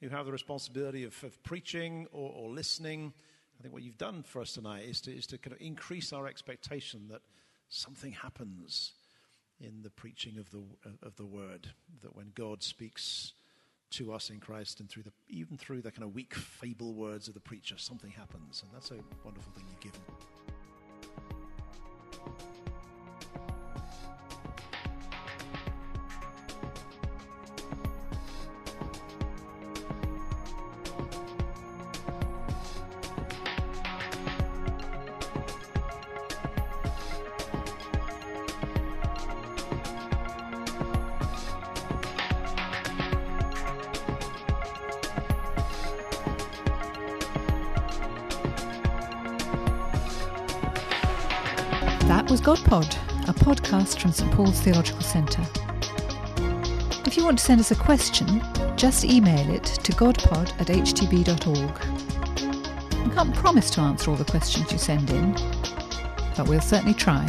who 0.00 0.08
have 0.08 0.26
the 0.26 0.32
responsibility 0.32 1.04
of, 1.04 1.22
of 1.24 1.42
preaching 1.42 2.06
or, 2.12 2.32
or, 2.32 2.50
listening. 2.50 3.12
I 3.58 3.62
think 3.62 3.72
what 3.72 3.82
you've 3.82 3.98
done 3.98 4.22
for 4.22 4.42
us 4.42 4.52
tonight 4.52 4.84
is 4.84 5.00
to, 5.02 5.16
is 5.16 5.26
to 5.28 5.38
kind 5.38 5.54
of 5.54 5.60
increase 5.60 6.12
our 6.12 6.26
expectation 6.26 7.08
that 7.10 7.22
something 7.68 8.12
happens 8.12 8.92
in 9.60 9.82
the 9.82 9.90
preaching 9.90 10.38
of 10.38 10.50
the, 10.50 10.62
of 11.02 11.16
the 11.16 11.24
word. 11.24 11.68
That 12.02 12.14
when 12.14 12.32
God 12.34 12.62
speaks 12.62 13.32
to 13.90 14.12
us 14.12 14.30
in 14.30 14.40
Christ 14.40 14.80
and 14.80 14.88
through 14.88 15.04
the, 15.04 15.12
even 15.28 15.56
through 15.56 15.82
the 15.82 15.90
kind 15.90 16.04
of 16.04 16.14
weak, 16.14 16.34
feeble 16.34 16.94
words 16.94 17.28
of 17.28 17.34
the 17.34 17.40
preacher, 17.40 17.76
something 17.78 18.10
happens. 18.10 18.62
And 18.64 18.72
that's 18.74 18.90
a 18.90 18.98
wonderful 19.24 19.52
thing 19.52 19.64
you've 19.70 19.80
given. 19.80 20.00
GodPod, 52.46 52.94
a 53.28 53.32
podcast 53.32 54.00
from 54.00 54.12
St 54.12 54.30
Paul's 54.30 54.60
Theological 54.60 55.00
Centre. 55.00 55.44
If 57.04 57.16
you 57.16 57.24
want 57.24 57.40
to 57.40 57.44
send 57.44 57.58
us 57.58 57.72
a 57.72 57.74
question, 57.74 58.40
just 58.76 59.04
email 59.04 59.50
it 59.50 59.64
to 59.64 59.90
godpod 59.90 60.52
at 60.60 60.68
htb.org. 60.68 61.78
We 63.04 63.12
can't 63.12 63.34
promise 63.34 63.68
to 63.70 63.80
answer 63.80 64.12
all 64.12 64.16
the 64.16 64.24
questions 64.24 64.70
you 64.70 64.78
send 64.78 65.10
in, 65.10 65.32
but 66.36 66.46
we'll 66.46 66.60
certainly 66.60 66.94
try. 66.94 67.26